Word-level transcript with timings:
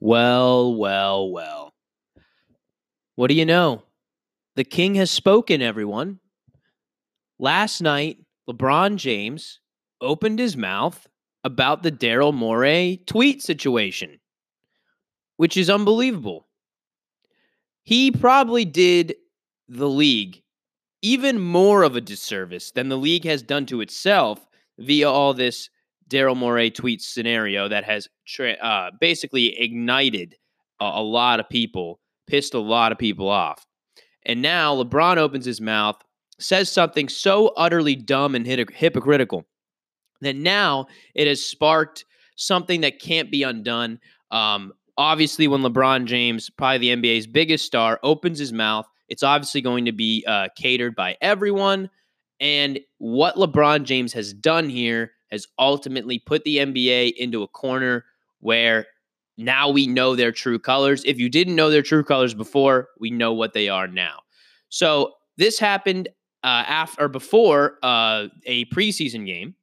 Well, 0.00 0.74
well, 0.76 1.30
well. 1.30 1.74
What 3.16 3.28
do 3.28 3.34
you 3.34 3.44
know? 3.44 3.82
The 4.56 4.64
king 4.64 4.94
has 4.94 5.10
spoken, 5.10 5.60
everyone. 5.60 6.20
Last 7.38 7.82
night, 7.82 8.18
LeBron 8.48 8.96
James 8.96 9.60
opened 10.00 10.38
his 10.38 10.56
mouth 10.56 11.06
about 11.44 11.82
the 11.82 11.92
Daryl 11.92 12.32
Morey 12.32 13.02
tweet 13.06 13.42
situation, 13.42 14.20
which 15.36 15.58
is 15.58 15.68
unbelievable. 15.68 16.48
He 17.82 18.10
probably 18.10 18.64
did 18.64 19.16
the 19.68 19.88
league 19.88 20.42
even 21.02 21.38
more 21.38 21.82
of 21.82 21.96
a 21.96 22.00
disservice 22.00 22.70
than 22.70 22.88
the 22.88 22.96
league 22.98 23.24
has 23.24 23.42
done 23.42 23.66
to 23.66 23.80
itself 23.82 24.46
via 24.78 25.10
all 25.10 25.34
this 25.34 25.68
Daryl 26.10 26.36
Morey 26.36 26.70
tweet 26.70 27.00
scenario 27.00 27.68
that 27.68 27.84
has 27.84 28.08
tra- 28.26 28.52
uh, 28.52 28.90
basically 29.00 29.58
ignited 29.58 30.36
a, 30.80 30.84
a 30.84 31.02
lot 31.02 31.40
of 31.40 31.48
people, 31.48 32.00
pissed 32.26 32.54
a 32.54 32.58
lot 32.58 32.92
of 32.92 32.98
people 32.98 33.28
off. 33.28 33.66
And 34.24 34.42
now 34.42 34.74
LeBron 34.74 35.16
opens 35.16 35.46
his 35.46 35.60
mouth, 35.60 35.96
says 36.38 36.70
something 36.70 37.08
so 37.08 37.48
utterly 37.56 37.96
dumb 37.96 38.34
and 38.34 38.46
hypocritical 38.46 39.46
that 40.20 40.36
now 40.36 40.86
it 41.14 41.26
has 41.26 41.44
sparked 41.44 42.04
something 42.36 42.82
that 42.82 43.00
can't 43.00 43.30
be 43.30 43.42
undone. 43.42 43.98
Um, 44.30 44.72
obviously, 44.98 45.48
when 45.48 45.62
LeBron 45.62 46.06
James, 46.06 46.50
probably 46.50 46.78
the 46.78 46.96
NBA's 46.96 47.26
biggest 47.26 47.64
star, 47.64 47.98
opens 48.02 48.38
his 48.38 48.52
mouth, 48.52 48.86
it's 49.08 49.22
obviously 49.22 49.60
going 49.60 49.86
to 49.86 49.92
be 49.92 50.24
uh, 50.26 50.48
catered 50.56 50.94
by 50.94 51.16
everyone. 51.20 51.90
And 52.40 52.80
what 52.98 53.36
LeBron 53.36 53.84
James 53.84 54.12
has 54.14 54.32
done 54.32 54.68
here 54.68 55.12
has 55.30 55.46
ultimately 55.58 56.18
put 56.18 56.44
the 56.44 56.56
NBA 56.56 57.14
into 57.16 57.42
a 57.42 57.48
corner 57.48 58.04
where 58.40 58.86
now 59.36 59.68
we 59.70 59.86
know 59.86 60.16
their 60.16 60.32
true 60.32 60.58
colors. 60.58 61.02
If 61.04 61.18
you 61.18 61.28
didn't 61.28 61.54
know 61.54 61.70
their 61.70 61.82
true 61.82 62.02
colors 62.02 62.34
before, 62.34 62.88
we 62.98 63.10
know 63.10 63.32
what 63.32 63.52
they 63.52 63.68
are 63.68 63.86
now. 63.86 64.20
So 64.68 65.14
this 65.36 65.58
happened 65.58 66.08
uh, 66.42 66.64
after 66.66 67.04
or 67.04 67.08
before 67.08 67.78
uh, 67.82 68.28
a 68.46 68.64
preseason 68.66 69.26
game, 69.26 69.54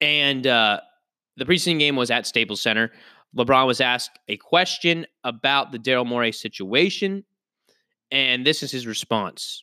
and 0.00 0.46
uh, 0.46 0.80
the 1.36 1.44
preseason 1.44 1.78
game 1.78 1.96
was 1.96 2.10
at 2.10 2.26
Staples 2.26 2.60
Center. 2.60 2.90
LeBron 3.36 3.66
was 3.66 3.80
asked 3.80 4.18
a 4.28 4.36
question 4.36 5.06
about 5.24 5.72
the 5.72 5.78
Daryl 5.78 6.06
Morey 6.06 6.32
situation, 6.32 7.24
and 8.10 8.44
this 8.44 8.62
is 8.62 8.70
his 8.70 8.86
response. 8.86 9.62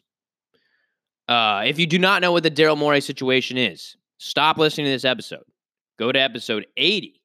Uh, 1.29 1.61
if 1.63 1.77
you 1.77 1.85
do 1.85 1.99
not 1.99 2.23
know 2.23 2.31
what 2.31 2.41
the 2.41 2.49
Daryl 2.49 2.75
Morey 2.75 3.01
situation 3.01 3.55
is, 3.55 3.95
stop 4.17 4.57
listening 4.57 4.85
to 4.85 4.91
this 4.91 5.05
episode. 5.05 5.43
Go 5.99 6.11
to 6.11 6.19
episode 6.19 6.65
80. 6.75 7.21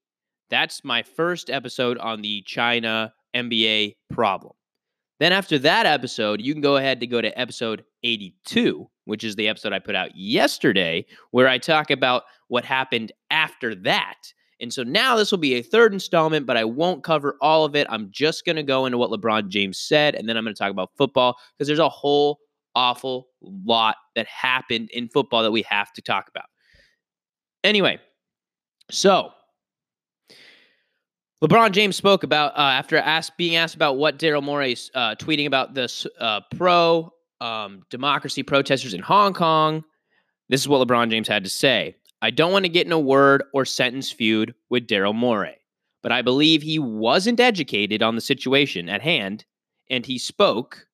That's 0.51 0.85
my 0.85 1.03
first 1.03 1.49
episode 1.49 1.97
on 1.97 2.21
the 2.21 2.43
China 2.43 3.15
NBA 3.35 3.97
problem. 4.13 4.53
Then 5.21 5.33
after 5.33 5.59
that 5.61 5.87
episode, 5.87 6.43
you 6.43 6.53
can 6.53 6.61
go 6.61 6.77
ahead 6.77 7.01
to 7.01 7.07
go 7.07 7.23
to 7.23 7.39
episode 7.39 7.83
82, 8.03 8.87
which 9.07 9.25
is 9.25 9.37
the 9.37 9.49
episode 9.49 9.73
I 9.73 9.79
put 9.79 9.95
out 9.95 10.15
yesterday, 10.15 11.07
where 11.31 11.49
I 11.49 11.57
talk 11.57 11.91
about 11.91 12.25
what 12.49 12.67
happened 12.67 13.11
after 13.31 13.75
that. 13.77 14.19
And 14.61 14.71
so 14.71 14.83
now 14.83 15.17
this 15.17 15.31
will 15.31 15.39
be 15.39 15.55
a 15.55 15.63
third 15.63 15.95
installment, 15.95 16.45
but 16.45 16.59
I 16.59 16.65
won't 16.65 17.05
cover 17.05 17.39
all 17.41 17.65
of 17.65 17.75
it. 17.75 17.87
I'm 17.89 18.09
just 18.11 18.45
going 18.45 18.57
to 18.57 18.63
go 18.63 18.85
into 18.85 18.99
what 18.99 19.11
LeBron 19.11 19.49
James 19.49 19.79
said, 19.79 20.15
and 20.15 20.29
then 20.29 20.37
I'm 20.37 20.45
going 20.45 20.55
to 20.55 20.59
talk 20.59 20.71
about 20.71 20.91
football 20.95 21.39
because 21.57 21.69
there's 21.69 21.79
a 21.79 21.89
whole 21.89 22.41
awful 22.75 23.29
lot 23.43 23.97
that 24.17 24.27
happened 24.27 24.91
in 24.93 25.09
football 25.09 25.43
that 25.43 25.53
we 25.53 25.63
have 25.63 25.93
to 25.93 26.03
talk 26.03 26.29
about. 26.29 26.47
Anyway, 27.63 27.99
so 28.91 29.33
LeBron 31.43 31.73
James 31.73 31.97
spoke 31.97 32.23
about 32.23 32.53
uh, 32.57 32.61
after 32.61 32.97
asked, 32.97 33.37
being 33.37 33.57
asked 33.57 33.75
about 33.75 33.97
what 33.99 34.19
Daryl 34.19 34.43
Morey's 34.43 34.91
uh, 34.95 35.15
tweeting 35.17 35.47
about 35.47 35.75
this 35.75 36.07
uh, 36.19 36.41
pro 36.57 37.13
um, 37.41 37.83
democracy 37.91 38.43
protesters 38.43 38.95
in 38.95 39.01
Hong 39.01 39.35
Kong. 39.35 39.85
This 40.49 40.61
is 40.61 40.69
what 40.69 40.87
LeBron 40.87 41.11
James 41.11 41.29
had 41.29 41.45
to 41.45 41.51
say. 41.51 41.97
I 42.23 42.31
don't 42.31 42.53
want 42.53 42.65
to 42.65 42.71
get 42.71 42.87
in 42.87 42.93
a 42.93 42.99
word 42.99 43.45
or 43.53 43.67
sentence 43.67 44.11
feud 44.11 44.55
with 44.71 44.87
Daryl 44.87 45.15
Morey, 45.15 45.57
but 46.03 46.13
I 46.13 46.23
believe 46.23 46.63
he 46.63 46.79
wasn't 46.79 47.41
educated 47.41 48.03
on 48.03 48.15
the 48.15 48.23
situation 48.23 48.89
at 48.89 49.03
hand, 49.03 49.45
and 49.91 50.07
he 50.07 50.19
spoke 50.19 50.87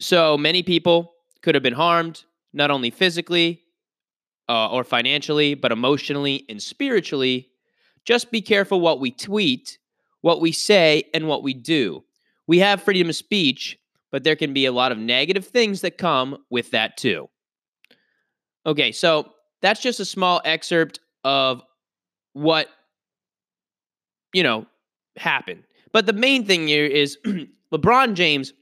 So 0.00 0.36
many 0.36 0.62
people 0.62 1.12
could 1.42 1.54
have 1.54 1.62
been 1.62 1.74
harmed, 1.74 2.24
not 2.52 2.70
only 2.70 2.90
physically 2.90 3.62
uh, 4.48 4.70
or 4.70 4.84
financially, 4.84 5.54
but 5.54 5.72
emotionally 5.72 6.44
and 6.48 6.62
spiritually. 6.62 7.48
Just 8.04 8.30
be 8.30 8.42
careful 8.42 8.80
what 8.80 9.00
we 9.00 9.10
tweet, 9.10 9.78
what 10.20 10.40
we 10.40 10.52
say, 10.52 11.04
and 11.14 11.28
what 11.28 11.42
we 11.42 11.54
do. 11.54 12.04
We 12.46 12.58
have 12.58 12.82
freedom 12.82 13.08
of 13.08 13.16
speech, 13.16 13.78
but 14.10 14.24
there 14.24 14.36
can 14.36 14.52
be 14.52 14.66
a 14.66 14.72
lot 14.72 14.92
of 14.92 14.98
negative 14.98 15.46
things 15.46 15.80
that 15.80 15.98
come 15.98 16.38
with 16.50 16.70
that 16.72 16.96
too. 16.96 17.28
Okay, 18.66 18.92
so 18.92 19.32
that's 19.62 19.80
just 19.80 20.00
a 20.00 20.04
small 20.04 20.40
excerpt 20.44 21.00
of 21.22 21.62
what, 22.34 22.68
you 24.32 24.42
know, 24.42 24.66
happened. 25.16 25.64
But 25.92 26.06
the 26.06 26.12
main 26.12 26.44
thing 26.44 26.66
here 26.66 26.84
is 26.86 27.18
LeBron 27.72 28.14
James 28.14 28.52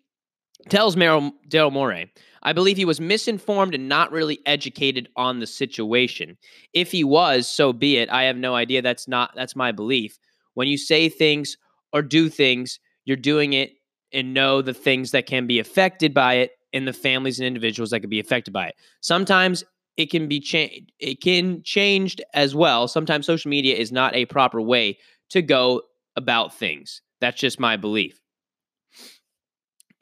tells 0.68 0.96
Daryl 0.96 1.72
Morey, 1.72 2.12
I 2.42 2.52
believe 2.52 2.76
he 2.76 2.84
was 2.84 3.00
misinformed 3.00 3.74
and 3.74 3.88
not 3.88 4.12
really 4.12 4.40
educated 4.46 5.08
on 5.16 5.38
the 5.38 5.46
situation. 5.46 6.36
If 6.72 6.90
he 6.90 7.04
was, 7.04 7.46
so 7.46 7.72
be 7.72 7.98
it. 7.98 8.10
I 8.10 8.24
have 8.24 8.36
no 8.36 8.54
idea. 8.54 8.82
That's 8.82 9.06
not 9.06 9.32
that's 9.34 9.56
my 9.56 9.72
belief. 9.72 10.18
When 10.54 10.68
you 10.68 10.76
say 10.76 11.08
things 11.08 11.56
or 11.92 12.02
do 12.02 12.28
things, 12.28 12.80
you're 13.04 13.16
doing 13.16 13.52
it 13.52 13.72
and 14.12 14.34
know 14.34 14.60
the 14.60 14.74
things 14.74 15.12
that 15.12 15.26
can 15.26 15.46
be 15.46 15.58
affected 15.58 16.12
by 16.12 16.34
it 16.34 16.52
and 16.72 16.86
the 16.86 16.92
families 16.92 17.38
and 17.38 17.46
individuals 17.46 17.90
that 17.90 18.00
could 18.00 18.10
be 18.10 18.20
affected 18.20 18.52
by 18.52 18.68
it. 18.68 18.74
Sometimes 19.00 19.64
it 19.96 20.10
can 20.10 20.26
be 20.26 20.40
changed 20.40 20.90
it 20.98 21.20
can 21.20 21.62
changed 21.62 22.22
as 22.34 22.54
well. 22.54 22.88
Sometimes 22.88 23.26
social 23.26 23.50
media 23.50 23.76
is 23.76 23.92
not 23.92 24.14
a 24.14 24.26
proper 24.26 24.60
way 24.60 24.98
to 25.30 25.42
go 25.42 25.82
about 26.16 26.54
things. 26.54 27.02
That's 27.20 27.40
just 27.40 27.60
my 27.60 27.76
belief. 27.76 28.20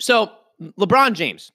So, 0.00 0.32
LeBron 0.60 1.14
James, 1.14 1.52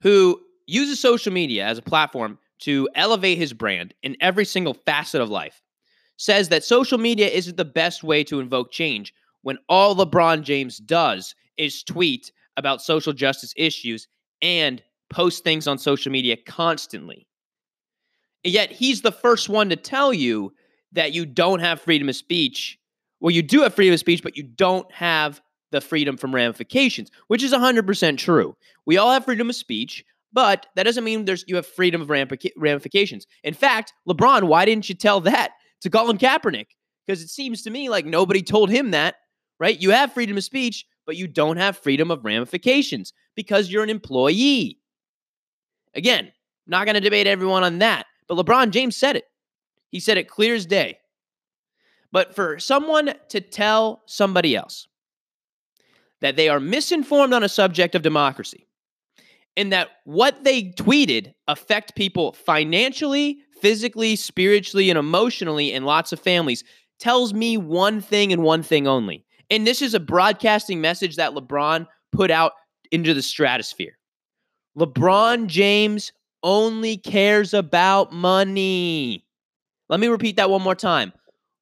who 0.00 0.40
uses 0.66 1.00
social 1.00 1.32
media 1.32 1.64
as 1.66 1.78
a 1.78 1.82
platform 1.82 2.38
to 2.60 2.88
elevate 2.94 3.38
his 3.38 3.52
brand 3.52 3.94
in 4.02 4.16
every 4.20 4.44
single 4.44 4.74
facet 4.74 5.20
of 5.20 5.28
life, 5.28 5.62
says 6.16 6.48
that 6.48 6.64
social 6.64 6.98
media 6.98 7.28
isn't 7.28 7.56
the 7.56 7.64
best 7.64 8.02
way 8.02 8.24
to 8.24 8.40
invoke 8.40 8.70
change 8.70 9.12
when 9.42 9.58
all 9.68 9.94
LeBron 9.94 10.42
James 10.42 10.78
does 10.78 11.34
is 11.56 11.82
tweet 11.82 12.32
about 12.56 12.80
social 12.80 13.12
justice 13.12 13.52
issues 13.56 14.08
and 14.40 14.82
post 15.10 15.44
things 15.44 15.66
on 15.66 15.78
social 15.78 16.10
media 16.10 16.36
constantly. 16.36 17.26
And 18.44 18.52
yet 18.52 18.70
he's 18.70 19.02
the 19.02 19.12
first 19.12 19.48
one 19.48 19.68
to 19.70 19.76
tell 19.76 20.12
you 20.14 20.52
that 20.92 21.12
you 21.12 21.26
don't 21.26 21.60
have 21.60 21.80
freedom 21.80 22.08
of 22.08 22.16
speech. 22.16 22.78
Well, 23.20 23.30
you 23.30 23.42
do 23.42 23.62
have 23.62 23.74
freedom 23.74 23.94
of 23.94 24.00
speech, 24.00 24.22
but 24.22 24.36
you 24.36 24.42
don't 24.42 24.90
have 24.92 25.40
the 25.74 25.80
freedom 25.80 26.16
from 26.16 26.32
ramifications, 26.32 27.10
which 27.26 27.42
is 27.42 27.52
100% 27.52 28.16
true. 28.16 28.56
We 28.86 28.96
all 28.96 29.10
have 29.10 29.24
freedom 29.24 29.50
of 29.50 29.56
speech, 29.56 30.04
but 30.32 30.66
that 30.76 30.84
doesn't 30.84 31.02
mean 31.02 31.24
there's 31.24 31.44
you 31.48 31.56
have 31.56 31.66
freedom 31.66 32.00
of 32.00 32.08
ramifications. 32.08 33.26
In 33.42 33.54
fact, 33.54 33.92
LeBron, 34.08 34.44
why 34.44 34.64
didn't 34.64 34.88
you 34.88 34.94
tell 34.94 35.20
that 35.22 35.50
to 35.80 35.90
Colin 35.90 36.16
Kaepernick? 36.16 36.68
Because 37.04 37.22
it 37.22 37.28
seems 37.28 37.62
to 37.62 37.70
me 37.70 37.88
like 37.88 38.06
nobody 38.06 38.40
told 38.40 38.70
him 38.70 38.92
that, 38.92 39.16
right? 39.58 39.78
You 39.78 39.90
have 39.90 40.12
freedom 40.12 40.36
of 40.36 40.44
speech, 40.44 40.86
but 41.06 41.16
you 41.16 41.26
don't 41.26 41.56
have 41.56 41.76
freedom 41.76 42.12
of 42.12 42.24
ramifications 42.24 43.12
because 43.34 43.68
you're 43.68 43.82
an 43.82 43.90
employee. 43.90 44.78
Again, 45.94 46.30
not 46.68 46.84
going 46.84 46.94
to 46.94 47.00
debate 47.00 47.26
everyone 47.26 47.64
on 47.64 47.80
that, 47.80 48.06
but 48.28 48.38
LeBron 48.38 48.70
James 48.70 48.96
said 48.96 49.16
it. 49.16 49.24
He 49.90 49.98
said 49.98 50.18
it 50.18 50.28
clear 50.28 50.54
as 50.54 50.66
day. 50.66 50.98
But 52.12 52.36
for 52.36 52.60
someone 52.60 53.14
to 53.30 53.40
tell 53.40 54.02
somebody 54.06 54.54
else, 54.54 54.86
that 56.24 56.36
they 56.36 56.48
are 56.48 56.58
misinformed 56.58 57.34
on 57.34 57.44
a 57.44 57.48
subject 57.50 57.94
of 57.94 58.00
democracy 58.00 58.66
and 59.58 59.70
that 59.70 59.90
what 60.04 60.42
they 60.42 60.62
tweeted 60.70 61.34
affect 61.48 61.94
people 61.96 62.32
financially, 62.32 63.40
physically, 63.60 64.16
spiritually, 64.16 64.88
and 64.88 64.98
emotionally 64.98 65.70
in 65.70 65.84
lots 65.84 66.12
of 66.12 66.18
families 66.18 66.64
tells 66.98 67.34
me 67.34 67.58
one 67.58 68.00
thing 68.00 68.32
and 68.32 68.42
one 68.42 68.62
thing 68.62 68.88
only. 68.88 69.22
And 69.50 69.66
this 69.66 69.82
is 69.82 69.92
a 69.92 70.00
broadcasting 70.00 70.80
message 70.80 71.16
that 71.16 71.34
LeBron 71.34 71.86
put 72.10 72.30
out 72.30 72.52
into 72.90 73.12
the 73.12 73.20
stratosphere. 73.20 73.98
LeBron 74.78 75.46
James 75.46 76.10
only 76.42 76.96
cares 76.96 77.52
about 77.52 78.14
money. 78.14 79.26
Let 79.90 80.00
me 80.00 80.06
repeat 80.06 80.36
that 80.36 80.48
one 80.48 80.62
more 80.62 80.74
time. 80.74 81.12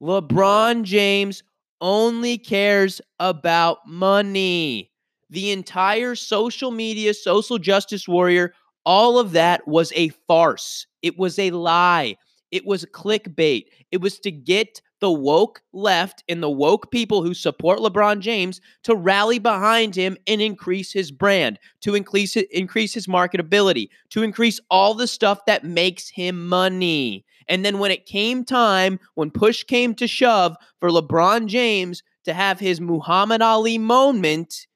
LeBron 0.01 0.85
James 0.85 1.43
only 1.83 2.39
cares 2.39 3.03
about 3.21 3.79
money. 3.87 4.91
The 5.29 5.51
entire 5.51 6.15
social 6.15 6.71
media, 6.71 7.13
social 7.13 7.59
justice 7.59 8.09
warrior, 8.09 8.55
all 8.87 9.19
of 9.19 9.33
that 9.33 9.67
was 9.69 9.93
a 9.95 10.09
farce. 10.27 10.87
It 11.03 11.19
was 11.19 11.39
a 11.39 11.51
lie. 11.51 12.17
It 12.51 12.67
was 12.67 12.85
clickbait. 12.87 13.65
It 13.91 14.01
was 14.01 14.19
to 14.21 14.31
get 14.31 14.81
the 15.01 15.11
woke 15.11 15.63
left 15.73 16.23
and 16.29 16.43
the 16.43 16.51
woke 16.51 16.93
people 16.93 17.23
who 17.23 17.35
support 17.35 17.81
LeBron 17.81 18.21
James 18.21 18.61
to 18.85 18.95
rally 18.95 19.41
behind 19.41 19.97
him 19.97 20.17
and 20.29 20.41
increase 20.41 20.93
his 20.93 21.11
brand, 21.11 21.59
to 21.81 21.95
increase 21.95 22.37
increase 22.37 22.95
his 22.95 23.09
marketability, 23.09 23.89
to 24.11 24.23
increase 24.23 24.61
all 24.71 24.95
the 24.95 25.09
stuff 25.09 25.41
that 25.47 25.65
makes 25.65 26.09
him 26.09 26.47
money. 26.47 27.25
And 27.49 27.65
then 27.65 27.79
when 27.79 27.91
it 27.91 28.07
came 28.07 28.45
time, 28.45 28.99
when 29.15 29.31
push 29.31 29.65
came 29.65 29.95
to 29.97 30.07
shove 30.07 30.57
for 30.81 30.91
LeBron 30.91 31.47
James 31.47 32.03
to 32.25 32.33
have 32.33 32.61
his 32.61 32.81
Muhammad 32.81 33.43
Ali 33.43 33.79
moment, 33.79 34.67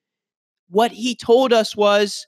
what 0.68 0.92
he 0.92 1.14
told 1.14 1.52
us 1.52 1.76
was 1.76 2.26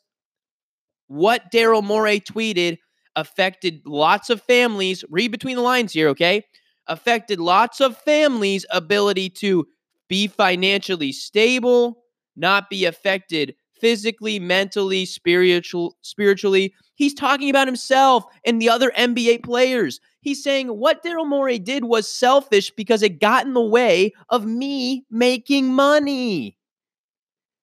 what 1.08 1.50
Daryl 1.52 1.82
Morey 1.82 2.20
tweeted 2.20 2.78
affected 3.16 3.82
lots 3.84 4.30
of 4.30 4.40
families. 4.42 5.04
Read 5.10 5.32
between 5.32 5.56
the 5.56 5.62
lines 5.62 5.92
here, 5.92 6.08
okay? 6.08 6.44
Affected 6.86 7.40
lots 7.40 7.80
of 7.80 7.98
families' 7.98 8.64
ability 8.70 9.30
to 9.30 9.66
be 10.08 10.26
financially 10.26 11.12
stable, 11.12 12.04
not 12.36 12.70
be 12.70 12.84
affected 12.84 13.54
physically, 13.80 14.38
mentally, 14.38 15.04
spiritual, 15.04 15.96
spiritually. 16.02 16.74
He's 16.94 17.14
talking 17.14 17.50
about 17.50 17.68
himself 17.68 18.24
and 18.44 18.60
the 18.60 18.68
other 18.68 18.90
NBA 18.96 19.44
players. 19.44 20.00
He's 20.28 20.42
saying 20.42 20.68
what 20.68 21.02
Daryl 21.02 21.26
Morey 21.26 21.58
did 21.58 21.84
was 21.84 22.06
selfish 22.06 22.70
because 22.70 23.02
it 23.02 23.18
got 23.18 23.46
in 23.46 23.54
the 23.54 23.62
way 23.62 24.12
of 24.28 24.44
me 24.44 25.06
making 25.10 25.72
money. 25.72 26.58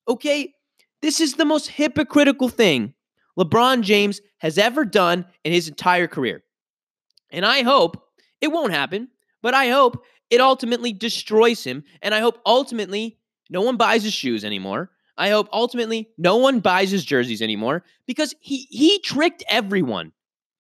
Okay, 0.08 0.52
this 1.04 1.22
is 1.22 1.36
the 1.36 1.46
most 1.46 1.68
hypocritical 1.68 2.50
thing 2.50 2.96
LeBron 3.38 3.82
James 3.82 4.20
has 4.40 4.58
ever 4.58 4.84
done 4.84 5.26
in 5.44 5.54
his 5.54 5.68
entire 5.68 6.08
career. 6.08 6.44
And 7.30 7.46
I 7.46 7.62
hope 7.62 8.04
it 8.42 8.48
won't 8.48 8.74
happen, 8.74 9.10
but 9.44 9.54
I 9.54 9.68
hope 9.70 10.04
it 10.32 10.42
ultimately 10.42 10.92
destroys 10.92 11.64
him. 11.64 11.84
And 12.02 12.16
I 12.16 12.20
hope 12.20 12.40
ultimately 12.48 13.20
no 13.52 13.62
one 13.62 13.78
buys 13.78 14.02
his 14.02 14.14
shoes 14.14 14.44
anymore. 14.44 14.90
I 15.20 15.30
hope 15.30 15.50
ultimately 15.54 16.10
no 16.18 16.38
one 16.38 16.62
buys 16.62 16.90
his 16.90 17.06
jerseys 17.06 17.44
anymore 17.44 17.84
because 18.08 18.34
he 18.40 18.68
he 18.72 18.98
tricked 19.02 19.44
everyone. 19.50 20.14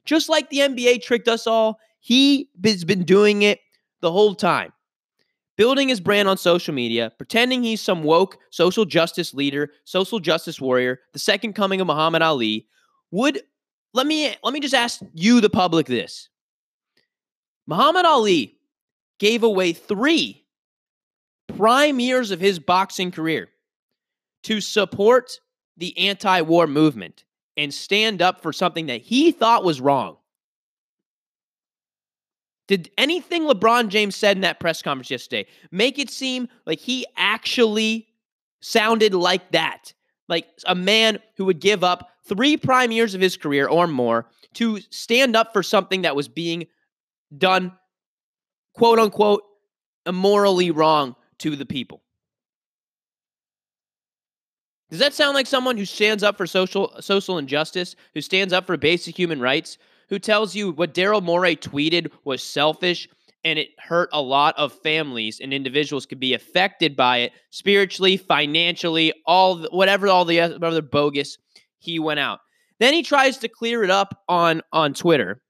Just 0.05 0.29
like 0.29 0.51
the 0.51 0.59
NBA 0.59 1.01
tricked 1.01 1.27
us 1.27 1.47
all, 1.47 1.79
he 2.05 2.51
has 2.63 2.83
been 2.83 3.03
doing 3.03 3.41
it 3.41 3.61
the 4.01 4.11
whole 4.11 4.35
time 4.35 4.71
building 5.57 5.89
his 5.89 5.99
brand 5.99 6.27
on 6.27 6.37
social 6.37 6.71
media, 6.71 7.11
pretending 7.17 7.63
he's 7.63 7.81
some 7.81 8.03
woke 8.03 8.37
social 8.51 8.85
justice 8.85 9.33
leader, 9.33 9.71
social 9.85 10.19
justice 10.19 10.61
warrior, 10.61 10.99
the 11.13 11.19
second 11.19 11.53
coming 11.53 11.81
of 11.81 11.87
Muhammad 11.87 12.21
Ali, 12.21 12.67
would 13.09 13.41
let 13.95 14.05
me 14.05 14.35
let 14.43 14.53
me 14.53 14.59
just 14.59 14.75
ask 14.75 15.01
you 15.15 15.41
the 15.41 15.49
public 15.49 15.87
this. 15.87 16.29
Muhammad 17.65 18.05
Ali 18.05 18.59
gave 19.17 19.41
away 19.41 19.73
3 19.73 20.45
prime 21.57 21.99
years 21.99 22.29
of 22.29 22.39
his 22.39 22.59
boxing 22.59 23.09
career 23.09 23.49
to 24.43 24.61
support 24.61 25.39
the 25.75 25.97
anti-war 25.97 26.67
movement 26.67 27.23
and 27.57 27.73
stand 27.73 28.21
up 28.21 28.41
for 28.41 28.53
something 28.53 28.85
that 28.85 29.01
he 29.01 29.31
thought 29.31 29.63
was 29.63 29.81
wrong. 29.81 30.17
Did 32.67 32.89
anything 32.97 33.43
LeBron 33.43 33.89
James 33.89 34.15
said 34.15 34.37
in 34.37 34.41
that 34.41 34.59
press 34.59 34.81
conference 34.81 35.11
yesterday 35.11 35.47
make 35.71 35.99
it 35.99 36.09
seem 36.09 36.47
like 36.65 36.79
he 36.79 37.05
actually 37.15 38.07
sounded 38.61 39.13
like 39.13 39.51
that? 39.51 39.93
Like 40.27 40.47
a 40.65 40.73
man 40.73 41.19
who 41.37 41.45
would 41.45 41.59
give 41.59 41.83
up 41.83 42.09
three 42.27 42.57
prime 42.57 42.91
years 42.91 43.13
of 43.13 43.21
his 43.21 43.37
career 43.37 43.67
or 43.67 43.85
more 43.87 44.27
to 44.55 44.79
stand 44.89 45.35
up 45.35 45.53
for 45.53 45.61
something 45.61 46.01
that 46.03 46.15
was 46.15 46.27
being 46.27 46.65
done, 47.37 47.73
quote 48.73 48.97
unquote, 48.97 49.43
immorally 50.05 50.71
wrong 50.71 51.15
to 51.39 51.55
the 51.55 51.65
people. 51.65 52.01
Does 54.89 54.99
that 54.99 55.13
sound 55.13 55.35
like 55.35 55.47
someone 55.47 55.77
who 55.77 55.85
stands 55.85 56.23
up 56.23 56.37
for 56.37 56.47
social 56.47 56.95
social 56.99 57.37
injustice, 57.37 57.95
who 58.13 58.21
stands 58.21 58.53
up 58.53 58.65
for 58.65 58.77
basic 58.77 59.17
human 59.17 59.41
rights, 59.41 59.77
who 60.09 60.19
tells 60.19 60.55
you 60.55 60.71
what 60.71 60.93
Daryl 60.93 61.23
Morey 61.23 61.55
tweeted 61.55 62.11
was 62.23 62.43
selfish 62.43 63.07
and 63.43 63.59
it 63.59 63.69
hurt 63.77 64.09
a 64.11 64.21
lot 64.21 64.55
of 64.57 64.73
families 64.73 65.39
and 65.39 65.53
individuals 65.53 66.05
could 66.05 66.19
be 66.19 66.33
affected 66.33 66.95
by 66.95 67.17
it 67.17 67.31
spiritually, 67.51 68.17
financially, 68.17 69.13
all 69.27 69.55
the, 69.55 69.69
whatever 69.69 70.07
all 70.07 70.25
the 70.25 70.41
other 70.41 70.81
bogus 70.81 71.37
he 71.77 71.99
went 71.99 72.19
out. 72.19 72.39
Then 72.79 72.93
he 72.93 73.03
tries 73.03 73.37
to 73.37 73.47
clear 73.47 73.83
it 73.83 73.91
up 73.91 74.23
on 74.27 74.61
on 74.73 74.93
Twitter. 74.93 75.41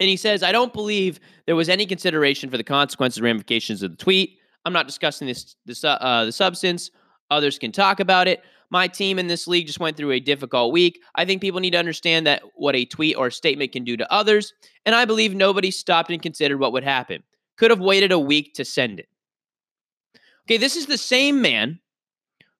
And 0.00 0.08
he 0.08 0.16
says, 0.16 0.42
"I 0.42 0.50
don't 0.50 0.72
believe 0.72 1.20
there 1.46 1.54
was 1.54 1.68
any 1.68 1.86
consideration 1.86 2.50
for 2.50 2.56
the 2.56 2.64
consequences 2.64 3.18
and 3.18 3.24
ramifications 3.24 3.82
of 3.84 3.92
the 3.92 3.96
tweet. 3.96 4.38
I'm 4.64 4.72
not 4.72 4.86
discussing 4.86 5.28
this 5.28 5.54
this 5.64 5.84
uh, 5.84 6.24
the 6.24 6.32
substance. 6.32 6.90
Others 7.30 7.58
can 7.58 7.70
talk 7.70 8.00
about 8.00 8.26
it 8.26 8.42
my 8.72 8.88
team 8.88 9.18
in 9.18 9.26
this 9.26 9.46
league 9.46 9.66
just 9.66 9.78
went 9.78 9.98
through 9.98 10.12
a 10.12 10.18
difficult 10.18 10.72
week. 10.72 10.98
I 11.14 11.26
think 11.26 11.42
people 11.42 11.60
need 11.60 11.72
to 11.72 11.78
understand 11.78 12.26
that 12.26 12.42
what 12.54 12.74
a 12.74 12.86
tweet 12.86 13.18
or 13.18 13.26
a 13.26 13.32
statement 13.32 13.70
can 13.70 13.84
do 13.84 13.98
to 13.98 14.10
others, 14.10 14.54
and 14.86 14.94
I 14.94 15.04
believe 15.04 15.34
nobody 15.34 15.70
stopped 15.70 16.10
and 16.10 16.22
considered 16.22 16.56
what 16.56 16.72
would 16.72 16.82
happen. 16.82 17.22
Could 17.58 17.70
have 17.70 17.80
waited 17.80 18.12
a 18.12 18.18
week 18.18 18.54
to 18.54 18.64
send 18.64 18.98
it. 18.98 19.08
Okay, 20.46 20.56
this 20.56 20.74
is 20.74 20.86
the 20.86 20.96
same 20.96 21.42
man 21.42 21.80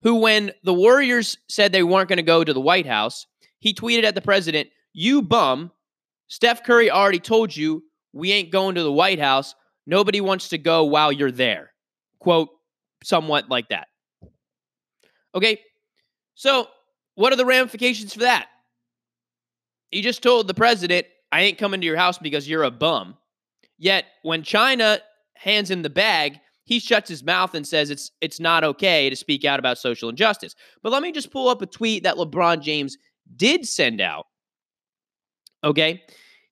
who, 0.02 0.16
when 0.16 0.52
the 0.62 0.74
Warriors 0.74 1.38
said 1.48 1.72
they 1.72 1.82
weren't 1.82 2.10
going 2.10 2.18
to 2.18 2.22
go 2.22 2.44
to 2.44 2.52
the 2.52 2.60
White 2.60 2.86
House, 2.86 3.26
he 3.58 3.72
tweeted 3.72 4.04
at 4.04 4.14
the 4.14 4.20
president, 4.20 4.68
You 4.92 5.22
bum, 5.22 5.72
Steph 6.28 6.62
Curry 6.62 6.90
already 6.90 7.20
told 7.20 7.56
you 7.56 7.84
we 8.12 8.32
ain't 8.32 8.52
going 8.52 8.74
to 8.74 8.82
the 8.82 8.92
White 8.92 9.18
House. 9.18 9.54
Nobody 9.86 10.20
wants 10.20 10.50
to 10.50 10.58
go 10.58 10.84
while 10.84 11.10
you're 11.10 11.32
there. 11.32 11.72
Quote, 12.18 12.50
somewhat 13.02 13.48
like 13.48 13.70
that. 13.70 13.88
Okay, 15.34 15.58
so, 16.34 16.68
what 17.14 17.32
are 17.32 17.36
the 17.36 17.46
ramifications 17.46 18.14
for 18.14 18.20
that? 18.20 18.48
He 19.90 20.00
just 20.00 20.22
told 20.22 20.48
the 20.48 20.54
president, 20.54 21.06
I 21.30 21.42
ain't 21.42 21.58
coming 21.58 21.80
to 21.80 21.86
your 21.86 21.96
house 21.96 22.18
because 22.18 22.48
you're 22.48 22.62
a 22.62 22.70
bum. 22.70 23.16
Yet, 23.78 24.06
when 24.22 24.42
China 24.42 25.00
hands 25.34 25.70
him 25.70 25.82
the 25.82 25.90
bag, 25.90 26.38
he 26.64 26.78
shuts 26.78 27.08
his 27.08 27.24
mouth 27.24 27.54
and 27.54 27.66
says 27.66 27.90
it's 27.90 28.12
it's 28.20 28.40
not 28.40 28.64
okay 28.64 29.10
to 29.10 29.16
speak 29.16 29.44
out 29.44 29.58
about 29.58 29.78
social 29.78 30.08
injustice. 30.08 30.54
But 30.82 30.92
let 30.92 31.02
me 31.02 31.12
just 31.12 31.30
pull 31.30 31.48
up 31.48 31.60
a 31.60 31.66
tweet 31.66 32.04
that 32.04 32.16
LeBron 32.16 32.62
James 32.62 32.96
did 33.36 33.66
send 33.66 34.00
out. 34.00 34.26
Okay? 35.64 36.02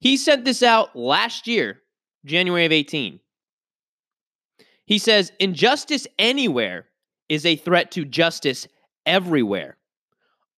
He 0.00 0.16
sent 0.16 0.44
this 0.44 0.62
out 0.62 0.96
last 0.96 1.46
year, 1.46 1.80
January 2.24 2.66
of 2.66 2.72
18. 2.72 3.20
He 4.86 4.98
says, 4.98 5.30
Injustice 5.38 6.06
anywhere 6.18 6.86
is 7.28 7.46
a 7.46 7.56
threat 7.56 7.92
to 7.92 8.04
justice 8.04 8.66
everywhere. 9.06 9.76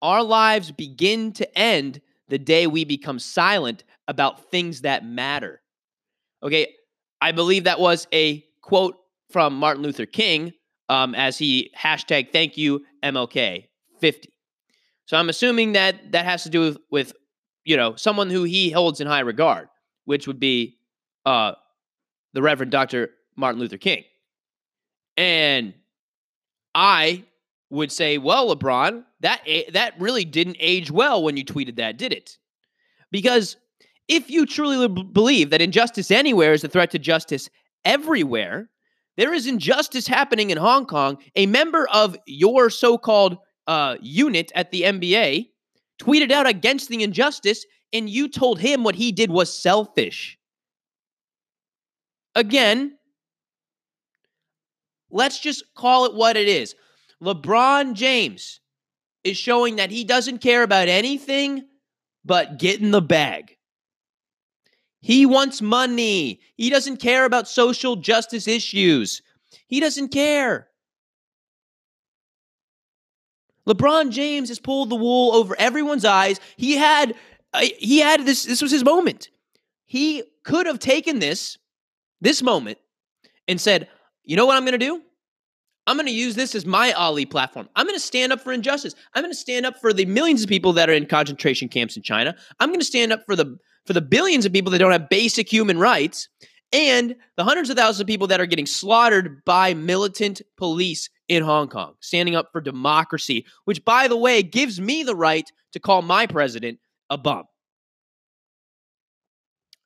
Our 0.00 0.22
lives 0.22 0.70
begin 0.70 1.32
to 1.34 1.58
end 1.58 2.00
the 2.28 2.38
day 2.38 2.66
we 2.66 2.84
become 2.84 3.18
silent 3.18 3.84
about 4.08 4.50
things 4.50 4.82
that 4.82 5.04
matter. 5.04 5.61
Okay, 6.42 6.75
I 7.20 7.32
believe 7.32 7.64
that 7.64 7.78
was 7.78 8.06
a 8.12 8.44
quote 8.62 8.96
from 9.30 9.54
Martin 9.54 9.82
Luther 9.82 10.06
King 10.06 10.52
um, 10.88 11.14
as 11.14 11.38
he 11.38 11.70
hashtag 11.78 12.32
thank 12.32 12.56
you 12.56 12.84
MLK 13.02 13.66
50. 14.00 14.32
So 15.06 15.16
I'm 15.16 15.28
assuming 15.28 15.72
that 15.72 16.12
that 16.12 16.25
has 16.25 16.42
to 16.44 16.50
do 16.50 16.61
with, 16.61 16.78
with 16.90 17.12
you 17.64 17.76
know 17.76 17.94
someone 17.96 18.30
who 18.30 18.44
he 18.44 18.70
holds 18.70 19.00
in 19.00 19.06
high 19.06 19.20
regard, 19.20 19.68
which 20.04 20.26
would 20.26 20.40
be 20.40 20.78
uh, 21.25 21.52
the 22.32 22.42
Reverend 22.42 22.72
Dr. 22.72 23.11
Martin 23.37 23.61
Luther 23.61 23.78
King. 23.78 24.04
And 25.16 25.75
I 26.75 27.25
would 27.73 27.91
say, 27.91 28.19
"Well, 28.19 28.55
LeBron, 28.55 29.05
that 29.21 29.43
that 29.73 29.99
really 29.99 30.25
didn't 30.25 30.57
age 30.61 30.91
well 30.91 31.23
when 31.23 31.37
you 31.37 31.45
tweeted 31.45 31.76
that, 31.76 31.97
did 31.97 32.12
it?" 32.12 32.38
Because 33.11 33.57
if 34.09 34.31
you 34.31 34.47
truly 34.47 34.88
believe 34.88 35.50
that 35.50 35.62
injustice 35.62 36.11
anywhere 36.11 36.52
is 36.52 36.64
a 36.64 36.69
threat 36.69 36.91
to 36.93 36.99
justice 36.99 37.49
everywhere, 37.85 38.69
there 39.17 39.33
is 39.33 39.47
injustice 39.47 40.07
happening 40.07 40.50
in 40.50 40.59
Hong 40.59 40.87
Kong. 40.87 41.19
A 41.37 41.47
member 41.47 41.88
of 41.93 42.17
your 42.26 42.71
so-called 42.71 43.38
uh, 43.67 43.97
unit 44.00 44.50
at 44.55 44.71
the 44.71 44.83
NBA 44.83 45.47
tweeted 46.00 46.31
out 46.31 46.47
against 46.47 46.88
the 46.88 47.02
injustice, 47.02 47.64
and 47.93 48.09
you 48.09 48.29
told 48.29 48.59
him 48.59 48.85
what 48.85 48.95
he 48.95 49.12
did 49.12 49.31
was 49.31 49.57
selfish. 49.57 50.38
Again, 52.35 52.97
let's 55.11 55.38
just 55.38 55.62
call 55.75 56.07
it 56.07 56.14
what 56.14 56.37
it 56.37 56.49
is. 56.49 56.75
LeBron 57.23 57.95
James 57.95 58.61
is 59.23 59.37
showing 59.37 59.76
that 59.76 59.91
he 59.91 60.02
doesn't 60.02 60.38
care 60.38 60.62
about 60.62 60.88
anything 60.88 61.64
but 62.25 62.59
getting 62.59 62.91
the 62.91 63.02
bag. 63.02 63.57
He 65.00 65.26
wants 65.26 65.62
money. 65.62 66.41
He 66.57 66.71
doesn't 66.71 66.99
care 66.99 67.25
about 67.25 67.49
social 67.49 67.97
justice 67.97 68.49
issues. 68.49 69.23
He 69.67 69.81
doesn't 69.81 70.09
care. 70.09 70.69
LeBron 73.69 74.11
James 74.11 74.49
has 74.49 74.59
pulled 74.59 74.91
the 74.91 74.97
wool 74.97 75.35
over 75.35 75.57
everyone's 75.59 76.05
eyes. 76.05 76.41
He 76.57 76.76
had 76.76 77.14
he 77.61 77.99
had 77.99 78.25
this. 78.25 78.45
This 78.45 78.62
was 78.62 78.73
his 78.73 78.85
moment. 78.85 79.31
He 79.85 80.25
could 80.43 80.67
have 80.67 80.79
taken 80.79 81.19
this, 81.19 81.59
this 82.21 82.43
moment, 82.43 82.79
and 83.47 83.61
said, 83.61 83.88
"You 84.25 84.37
know 84.37 84.47
what 84.47 84.57
I'm 84.57 84.64
going 84.64 84.73
to 84.73 84.79
do? 84.79 85.02
I'm 85.87 85.97
going 85.97 86.07
to 86.07 86.12
use 86.12 86.37
this 86.37 86.55
as 86.55 86.65
my 86.65 86.93
Ali 86.93 87.27
platform. 87.27 87.69
I'm 87.75 87.87
going 87.87 87.97
to 87.97 88.01
stand 88.01 88.33
up 88.33 88.41
for 88.41 88.53
injustice. 88.53 88.95
I'm 89.15 89.23
going 89.23 89.33
to 89.33 89.39
stand 89.39 89.67
up 89.67 89.81
for 89.81 89.93
the 89.93 90.05
millions 90.05 90.43
of 90.43 90.49
people 90.49 90.73
that 90.75 90.89
are 90.89 90.93
in 90.93 91.07
concentration 91.07 91.69
camps 91.69 91.97
in 91.97 92.03
China. 92.03 92.37
I'm 92.61 92.69
going 92.69 92.81
to 92.81 92.87
stand 92.87 93.12
up 93.12 93.25
for 93.27 93.35
the 93.35 93.59
for 93.85 93.93
the 93.93 94.01
billions 94.01 94.47
of 94.47 94.53
people 94.53 94.71
that 94.71 94.79
don't 94.79 94.93
have 94.93 95.09
basic 95.09 95.53
human 95.53 95.77
rights 95.77 96.29
and 96.73 97.17
the 97.37 97.45
hundreds 97.45 97.69
of 97.69 97.77
thousands 97.77 98.01
of 98.01 98.07
people 98.07 98.29
that 98.29 98.41
are 98.41 98.47
getting 98.47 98.67
slaughtered 98.67 99.45
by 99.45 99.75
militant 99.75 100.41
police 100.57 101.11
in 101.29 101.43
Hong 101.43 101.69
Kong, 101.69 101.95
standing 102.01 102.37
up 102.37 102.51
for 102.53 102.61
democracy, 102.61 103.45
which 103.65 103.85
by 103.85 104.07
the 104.07 104.17
way 104.17 104.43
gives 104.43 104.81
me 104.81 105.03
the 105.03 105.17
right 105.17 105.51
to 105.73 105.81
call 105.81 106.03
my 106.03 106.27
president 106.27 106.79
a 107.11 107.19
bum. 107.19 107.45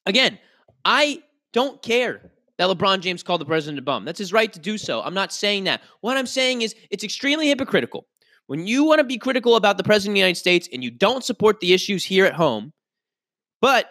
Again, 0.04 0.38
I 0.84 1.22
don't 1.52 1.82
care 1.82 2.30
that 2.58 2.68
LeBron 2.68 3.00
James 3.00 3.22
called 3.22 3.40
the 3.40 3.46
president 3.46 3.78
a 3.78 3.82
bum. 3.82 4.04
That's 4.04 4.18
his 4.18 4.32
right 4.32 4.52
to 4.52 4.58
do 4.58 4.78
so. 4.78 5.02
I'm 5.02 5.14
not 5.14 5.32
saying 5.32 5.64
that. 5.64 5.82
What 6.00 6.16
I'm 6.16 6.26
saying 6.26 6.62
is 6.62 6.74
it's 6.90 7.04
extremely 7.04 7.48
hypocritical. 7.48 8.06
When 8.46 8.66
you 8.66 8.84
want 8.84 9.00
to 9.00 9.04
be 9.04 9.18
critical 9.18 9.56
about 9.56 9.76
the 9.76 9.84
president 9.84 10.12
of 10.12 10.14
the 10.14 10.20
United 10.20 10.38
States 10.38 10.68
and 10.72 10.82
you 10.82 10.90
don't 10.90 11.24
support 11.24 11.60
the 11.60 11.72
issues 11.72 12.04
here 12.04 12.24
at 12.24 12.34
home, 12.34 12.72
but 13.60 13.90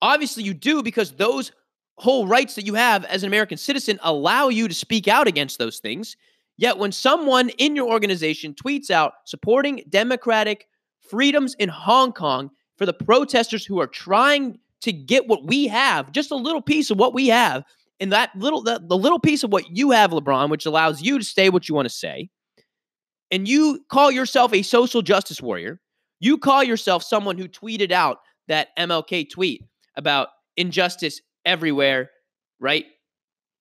obviously 0.00 0.44
you 0.44 0.54
do 0.54 0.82
because 0.82 1.12
those 1.12 1.52
whole 1.98 2.26
rights 2.26 2.54
that 2.54 2.66
you 2.66 2.74
have 2.74 3.04
as 3.06 3.22
an 3.22 3.26
American 3.26 3.58
citizen 3.58 3.98
allow 4.02 4.48
you 4.48 4.68
to 4.68 4.74
speak 4.74 5.08
out 5.08 5.26
against 5.26 5.58
those 5.58 5.78
things. 5.78 6.16
Yet 6.58 6.78
when 6.78 6.92
someone 6.92 7.50
in 7.50 7.76
your 7.76 7.88
organization 7.88 8.54
tweets 8.54 8.90
out 8.90 9.14
supporting 9.24 9.82
democratic 9.88 10.68
freedoms 11.00 11.54
in 11.58 11.68
Hong 11.68 12.12
Kong 12.12 12.50
for 12.76 12.86
the 12.86 12.92
protesters 12.92 13.64
who 13.64 13.80
are 13.80 13.86
trying 13.86 14.58
to 14.82 14.92
get 14.92 15.26
what 15.26 15.44
we 15.44 15.66
have, 15.66 16.12
just 16.12 16.30
a 16.30 16.36
little 16.36 16.62
piece 16.62 16.90
of 16.90 16.98
what 16.98 17.14
we 17.14 17.28
have, 17.28 17.64
and 18.00 18.12
that 18.12 18.30
little 18.36 18.62
the, 18.62 18.80
the 18.82 18.96
little 18.96 19.18
piece 19.18 19.42
of 19.42 19.52
what 19.52 19.76
you 19.76 19.90
have, 19.92 20.10
LeBron, 20.10 20.50
which 20.50 20.66
allows 20.66 21.02
you 21.02 21.18
to 21.18 21.24
say 21.24 21.48
what 21.48 21.68
you 21.68 21.74
want 21.74 21.86
to 21.88 21.94
say, 21.94 22.28
and 23.30 23.48
you 23.48 23.80
call 23.90 24.10
yourself 24.10 24.52
a 24.52 24.62
social 24.62 25.02
justice 25.02 25.40
warrior, 25.40 25.80
you 26.20 26.38
call 26.38 26.62
yourself 26.62 27.02
someone 27.02 27.38
who 27.38 27.48
tweeted 27.48 27.92
out 27.92 28.18
that 28.48 28.68
MLK 28.78 29.28
tweet 29.28 29.64
about 29.96 30.28
injustice 30.56 31.20
everywhere, 31.44 32.10
right? 32.60 32.86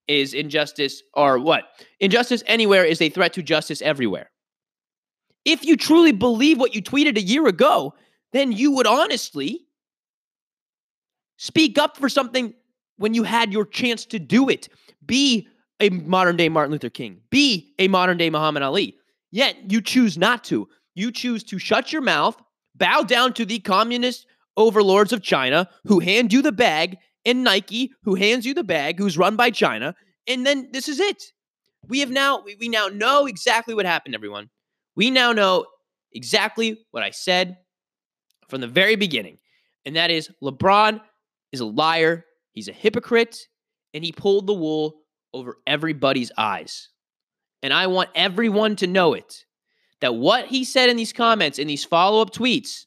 Is 0.08 0.34
injustice 0.34 1.02
or 1.14 1.40
what? 1.40 1.64
Injustice 2.00 2.44
anywhere 2.46 2.84
is 2.84 3.02
a 3.02 3.10
threat 3.10 3.34
to 3.34 3.42
justice 3.42 3.82
everywhere. 3.82 4.30
If 5.46 5.66
you 5.66 5.78
truly 5.78 6.12
believe 6.12 6.60
what 6.60 6.76
you 6.76 6.82
tweeted 6.82 7.18
a 7.18 7.22
year 7.22 7.48
ago, 7.48 7.94
then 8.34 8.52
you 8.52 8.72
would 8.74 8.88
honestly 8.88 9.62
speak 11.38 11.78
up 11.78 11.98
for 11.98 12.10
something 12.10 12.54
when 12.98 13.14
you 13.14 13.24
had 13.24 13.52
your 13.52 13.66
chance 13.66 14.06
to 14.08 14.20
do 14.20 14.50
it. 14.50 14.70
Be 15.06 15.48
a 15.80 15.90
modern 15.90 16.38
day 16.38 16.50
Martin 16.50 16.72
Luther 16.72 16.90
King, 16.90 17.22
be 17.30 17.74
a 17.80 17.88
modern 17.88 18.18
day 18.18 18.30
Muhammad 18.30 18.64
Ali. 18.64 18.96
Yet 19.32 19.58
you 19.70 19.82
choose 19.82 20.18
not 20.18 20.44
to. 20.46 20.68
You 20.94 21.12
choose 21.12 21.44
to 21.46 21.60
shut 21.60 21.92
your 21.92 22.02
mouth, 22.02 22.42
bow 22.76 23.04
down 23.04 23.34
to 23.34 23.46
the 23.46 23.60
communist 23.60 24.26
overlords 24.56 25.12
of 25.12 25.22
China 25.22 25.70
who 25.86 26.00
hand 26.00 26.32
you 26.32 26.42
the 26.42 26.54
bag, 26.54 26.98
and 27.26 27.44
Nike 27.44 27.92
who 28.04 28.16
hands 28.16 28.46
you 28.46 28.54
the 28.54 28.64
bag, 28.64 28.98
who's 28.98 29.18
run 29.18 29.36
by 29.36 29.50
China. 29.50 29.96
And 30.28 30.46
then 30.46 30.70
this 30.72 30.88
is 30.88 31.00
it. 31.00 31.22
We 31.88 32.00
have 32.00 32.10
now 32.10 32.44
we 32.60 32.70
now 32.70 32.88
know 32.88 33.26
exactly 33.26 33.74
what 33.76 33.86
happened, 33.86 34.16
everyone. 34.16 34.50
We 34.96 35.12
now 35.12 35.34
know 35.34 35.66
exactly 36.14 36.86
what 36.92 37.04
I 37.04 37.12
said 37.12 37.58
from 38.48 38.62
the 38.62 38.68
very 38.68 38.96
beginning. 38.96 39.38
And 39.86 39.96
that 39.96 40.10
is 40.10 40.30
LeBron 40.42 41.02
is 41.52 41.60
a 41.60 41.66
liar, 41.66 42.26
he's 42.56 42.68
a 42.68 42.74
hypocrite, 42.74 43.48
and 43.94 44.04
he 44.04 44.12
pulled 44.12 44.48
the 44.48 44.54
wool 44.54 44.96
over 45.34 45.58
everybody's 45.68 46.32
eyes. 46.38 46.90
And 47.62 47.72
I 47.72 47.88
want 47.88 48.10
everyone 48.16 48.76
to 48.78 48.88
know 48.88 49.14
it 49.14 49.46
that 50.02 50.16
what 50.16 50.48
he 50.48 50.64
said 50.64 50.90
in 50.90 50.98
these 50.98 51.14
comments, 51.14 51.60
in 51.60 51.68
these 51.68 51.86
follow 51.86 52.22
up 52.22 52.32
tweets, 52.32 52.86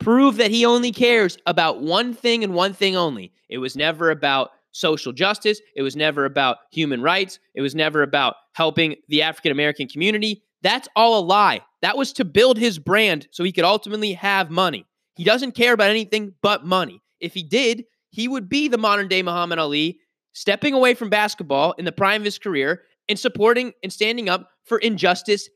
prove 0.00 0.36
that 0.36 0.50
he 0.50 0.64
only 0.64 0.92
cares 0.92 1.38
about 1.46 1.80
one 1.80 2.14
thing 2.14 2.42
and 2.42 2.54
one 2.54 2.72
thing 2.72 2.96
only. 2.96 3.32
It 3.48 3.58
was 3.58 3.76
never 3.76 4.10
about 4.10 4.50
social 4.72 5.12
justice. 5.12 5.60
It 5.76 5.82
was 5.82 5.96
never 5.96 6.24
about 6.24 6.58
human 6.72 7.00
rights. 7.00 7.38
It 7.54 7.62
was 7.62 7.74
never 7.74 8.02
about 8.02 8.34
helping 8.52 8.96
the 9.08 9.22
African 9.22 9.52
American 9.52 9.86
community. 9.88 10.42
That's 10.62 10.88
all 10.96 11.18
a 11.18 11.24
lie. 11.24 11.60
That 11.82 11.96
was 11.96 12.12
to 12.14 12.24
build 12.24 12.58
his 12.58 12.78
brand 12.78 13.28
so 13.30 13.44
he 13.44 13.52
could 13.52 13.64
ultimately 13.64 14.14
have 14.14 14.50
money. 14.50 14.86
He 15.14 15.24
doesn't 15.24 15.52
care 15.52 15.72
about 15.72 15.90
anything 15.90 16.34
but 16.42 16.66
money. 16.66 17.00
If 17.20 17.34
he 17.34 17.42
did, 17.42 17.84
he 18.14 18.28
would 18.28 18.48
be 18.48 18.68
the 18.68 18.78
modern 18.78 19.08
day 19.08 19.22
Muhammad 19.22 19.58
Ali, 19.58 19.98
stepping 20.34 20.72
away 20.72 20.94
from 20.94 21.10
basketball 21.10 21.72
in 21.72 21.84
the 21.84 21.90
prime 21.90 22.20
of 22.20 22.24
his 22.24 22.38
career 22.38 22.82
and 23.08 23.18
supporting 23.18 23.72
and 23.82 23.92
standing 23.92 24.28
up 24.28 24.50
for 24.64 24.78
injustice 24.78 25.48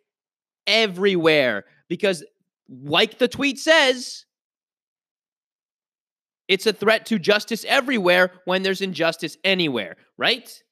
everywhere. 0.67 1.65
Because, 1.89 2.25
like 2.69 3.19
the 3.19 3.29
tweet 3.29 3.61
says, 3.61 4.25
it's 6.49 6.67
a 6.67 6.73
threat 6.73 7.07
to 7.07 7.21
justice 7.21 7.65
everywhere 7.69 8.33
when 8.45 8.65
there's 8.65 8.81
injustice 8.81 9.37
anywhere, 9.45 9.97
right? 10.17 10.63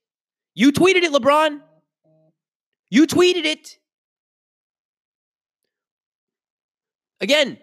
You 0.56 0.72
tweeted 0.72 1.04
it, 1.04 1.12
LeBron. 1.12 1.60
You 2.90 3.06
tweeted 3.06 3.44
it. 3.44 3.78
Again, 7.20 7.58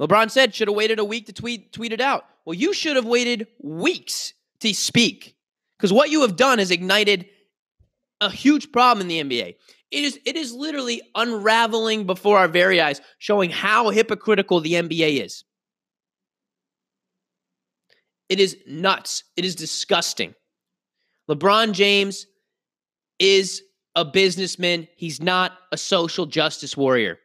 LeBron 0.00 0.28
said 0.28 0.56
should 0.56 0.66
have 0.66 0.76
waited 0.76 0.98
a 0.98 1.04
week 1.04 1.26
to 1.26 1.32
tweet 1.32 1.72
tweet 1.72 1.92
it 1.92 2.00
out. 2.00 2.24
Well, 2.46 2.54
you 2.54 2.72
should 2.72 2.96
have 2.96 3.04
waited 3.04 3.48
weeks 3.60 4.32
to 4.60 4.72
speak 4.72 5.36
because 5.76 5.92
what 5.92 6.10
you 6.10 6.22
have 6.22 6.36
done 6.36 6.60
has 6.60 6.70
ignited 6.70 7.26
a 8.20 8.30
huge 8.30 8.72
problem 8.72 9.02
in 9.02 9.08
the 9.08 9.22
NBA. 9.22 9.56
It 9.90 10.04
is 10.04 10.18
it 10.24 10.36
is 10.36 10.52
literally 10.52 11.02
unraveling 11.14 12.06
before 12.06 12.38
our 12.38 12.48
very 12.48 12.80
eyes, 12.80 13.00
showing 13.18 13.50
how 13.50 13.90
hypocritical 13.90 14.60
the 14.60 14.74
NBA 14.74 15.24
is. 15.24 15.44
It 18.28 18.40
is 18.40 18.56
nuts. 18.66 19.24
It 19.36 19.44
is 19.44 19.54
disgusting. 19.54 20.34
LeBron 21.28 21.72
James 21.72 22.26
is 23.18 23.62
a 23.94 24.04
businessman. 24.04 24.88
He's 24.96 25.20
not 25.20 25.52
a 25.72 25.76
social 25.76 26.26
justice 26.26 26.76
warrior. 26.76 27.18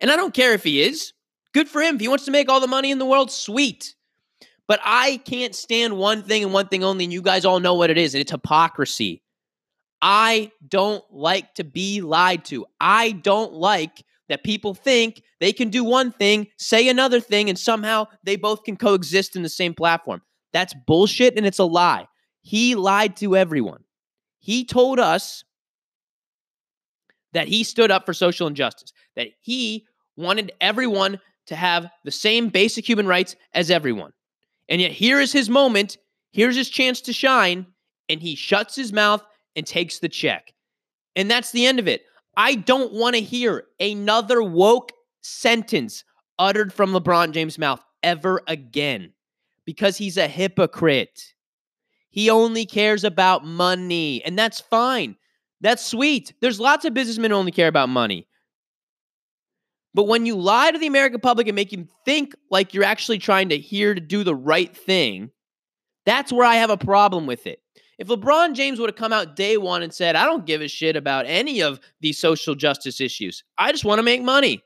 And 0.00 0.10
I 0.10 0.16
don't 0.16 0.34
care 0.34 0.52
if 0.52 0.64
he 0.64 0.82
is. 0.82 1.12
Good 1.52 1.68
for 1.68 1.80
him. 1.80 1.96
If 1.96 2.02
he 2.02 2.08
wants 2.08 2.26
to 2.26 2.30
make 2.30 2.50
all 2.50 2.60
the 2.60 2.66
money 2.66 2.90
in 2.90 2.98
the 2.98 3.06
world, 3.06 3.30
sweet. 3.30 3.95
But 4.68 4.80
I 4.84 5.18
can't 5.18 5.54
stand 5.54 5.96
one 5.96 6.22
thing 6.22 6.42
and 6.42 6.52
one 6.52 6.68
thing 6.68 6.82
only, 6.82 7.04
and 7.04 7.12
you 7.12 7.22
guys 7.22 7.44
all 7.44 7.60
know 7.60 7.74
what 7.74 7.90
it 7.90 7.98
is, 7.98 8.14
it's 8.14 8.32
hypocrisy. 8.32 9.22
I 10.02 10.50
don't 10.66 11.04
like 11.10 11.54
to 11.54 11.64
be 11.64 12.00
lied 12.00 12.44
to. 12.46 12.66
I 12.80 13.12
don't 13.12 13.52
like 13.52 14.04
that 14.28 14.44
people 14.44 14.74
think 14.74 15.22
they 15.40 15.52
can 15.52 15.70
do 15.70 15.84
one 15.84 16.12
thing, 16.12 16.48
say 16.58 16.88
another 16.88 17.20
thing, 17.20 17.48
and 17.48 17.58
somehow 17.58 18.06
they 18.24 18.36
both 18.36 18.64
can 18.64 18.76
coexist 18.76 19.36
in 19.36 19.42
the 19.42 19.48
same 19.48 19.74
platform. 19.74 20.22
That's 20.52 20.74
bullshit 20.86 21.36
and 21.36 21.46
it's 21.46 21.58
a 21.58 21.64
lie. 21.64 22.06
He 22.42 22.74
lied 22.74 23.16
to 23.16 23.36
everyone. 23.36 23.84
He 24.38 24.64
told 24.64 24.98
us 24.98 25.44
that 27.32 27.48
he 27.48 27.64
stood 27.64 27.90
up 27.90 28.06
for 28.06 28.14
social 28.14 28.46
injustice, 28.46 28.92
that 29.16 29.28
he 29.40 29.86
wanted 30.16 30.52
everyone 30.60 31.20
to 31.46 31.56
have 31.56 31.88
the 32.04 32.10
same 32.10 32.48
basic 32.48 32.88
human 32.88 33.06
rights 33.06 33.36
as 33.52 33.70
everyone. 33.70 34.12
And 34.68 34.80
yet, 34.80 34.92
here 34.92 35.20
is 35.20 35.32
his 35.32 35.48
moment. 35.48 35.96
Here's 36.32 36.56
his 36.56 36.68
chance 36.68 37.00
to 37.02 37.12
shine. 37.12 37.66
And 38.08 38.20
he 38.20 38.34
shuts 38.34 38.76
his 38.76 38.92
mouth 38.92 39.24
and 39.54 39.66
takes 39.66 39.98
the 39.98 40.08
check. 40.08 40.52
And 41.14 41.30
that's 41.30 41.50
the 41.52 41.66
end 41.66 41.78
of 41.78 41.88
it. 41.88 42.02
I 42.36 42.54
don't 42.54 42.92
want 42.92 43.16
to 43.16 43.22
hear 43.22 43.64
another 43.80 44.42
woke 44.42 44.92
sentence 45.22 46.04
uttered 46.38 46.72
from 46.72 46.92
LeBron 46.92 47.32
James' 47.32 47.58
mouth 47.58 47.80
ever 48.02 48.42
again 48.46 49.12
because 49.64 49.96
he's 49.96 50.16
a 50.16 50.28
hypocrite. 50.28 51.34
He 52.10 52.30
only 52.30 52.64
cares 52.64 53.04
about 53.04 53.44
money, 53.44 54.22
and 54.24 54.38
that's 54.38 54.60
fine. 54.60 55.16
That's 55.60 55.84
sweet. 55.84 56.32
There's 56.40 56.60
lots 56.60 56.84
of 56.84 56.94
businessmen 56.94 57.30
who 57.30 57.36
only 57.36 57.52
care 57.52 57.68
about 57.68 57.88
money. 57.88 58.26
But 59.96 60.08
when 60.08 60.26
you 60.26 60.36
lie 60.36 60.70
to 60.70 60.78
the 60.78 60.86
American 60.86 61.20
public 61.20 61.48
and 61.48 61.56
make 61.56 61.70
them 61.70 61.88
think 62.04 62.34
like 62.50 62.74
you're 62.74 62.84
actually 62.84 63.16
trying 63.16 63.48
to 63.48 63.56
hear 63.56 63.94
to 63.94 64.00
do 64.00 64.24
the 64.24 64.34
right 64.34 64.76
thing, 64.76 65.30
that's 66.04 66.30
where 66.30 66.44
I 66.44 66.56
have 66.56 66.68
a 66.68 66.76
problem 66.76 67.24
with 67.24 67.46
it. 67.46 67.62
If 67.98 68.08
LeBron 68.08 68.52
James 68.52 68.78
would 68.78 68.90
have 68.90 68.96
come 68.98 69.14
out 69.14 69.36
day 69.36 69.56
one 69.56 69.82
and 69.82 69.94
said, 69.94 70.14
I 70.14 70.26
don't 70.26 70.44
give 70.44 70.60
a 70.60 70.68
shit 70.68 70.96
about 70.96 71.24
any 71.26 71.62
of 71.62 71.80
these 72.02 72.18
social 72.18 72.54
justice 72.54 73.00
issues, 73.00 73.42
I 73.56 73.72
just 73.72 73.86
want 73.86 73.98
to 73.98 74.02
make 74.02 74.22
money, 74.22 74.62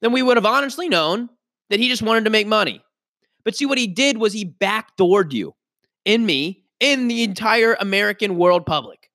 then 0.00 0.12
we 0.12 0.22
would 0.22 0.38
have 0.38 0.46
honestly 0.46 0.88
known 0.88 1.28
that 1.68 1.78
he 1.78 1.90
just 1.90 2.00
wanted 2.00 2.24
to 2.24 2.30
make 2.30 2.46
money. 2.46 2.82
But 3.44 3.54
see, 3.54 3.66
what 3.66 3.76
he 3.76 3.86
did 3.86 4.16
was 4.16 4.32
he 4.32 4.46
backdoored 4.46 5.34
you 5.34 5.54
in 6.06 6.24
me, 6.24 6.64
in 6.80 7.08
the 7.08 7.22
entire 7.22 7.76
American 7.80 8.38
world 8.38 8.64
public. 8.64 9.10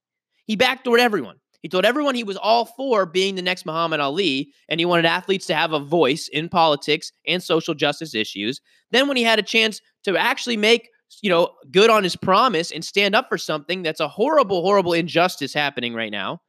He 0.46 0.56
backdoored 0.56 1.00
everyone. 1.00 1.38
He 1.64 1.70
told 1.70 1.86
everyone 1.86 2.14
he 2.14 2.26
was 2.26 2.36
all 2.38 2.66
for 2.66 3.06
being 3.06 3.36
the 3.36 3.42
next 3.42 3.66
Muhammad 3.66 4.02
Ali, 4.02 4.54
and 4.68 4.82
he 4.82 4.86
wanted 4.86 5.06
athletes 5.06 5.46
to 5.48 5.56
have 5.56 5.72
a 5.72 5.80
voice 5.80 6.28
in 6.28 6.50
politics 6.50 7.14
and 7.26 7.42
social 7.42 7.74
justice 7.74 8.14
issues. 8.14 8.60
Then, 8.92 9.08
when 9.08 9.16
he 9.16 9.24
had 9.24 9.40
a 9.40 9.44
chance 9.44 9.80
to 10.04 10.18
actually 10.18 10.58
make 10.58 10.90
you 11.22 11.30
know 11.30 11.54
good 11.72 11.90
on 11.90 12.04
his 12.04 12.18
promise 12.18 12.70
and 12.70 12.84
stand 12.84 13.16
up 13.16 13.30
for 13.30 13.38
something 13.38 13.82
that's 13.82 14.02
a 14.02 14.10
horrible, 14.10 14.62
horrible 14.62 14.92
injustice 14.92 15.54
happening 15.54 15.94
right 15.94 16.12
now, 16.12 16.42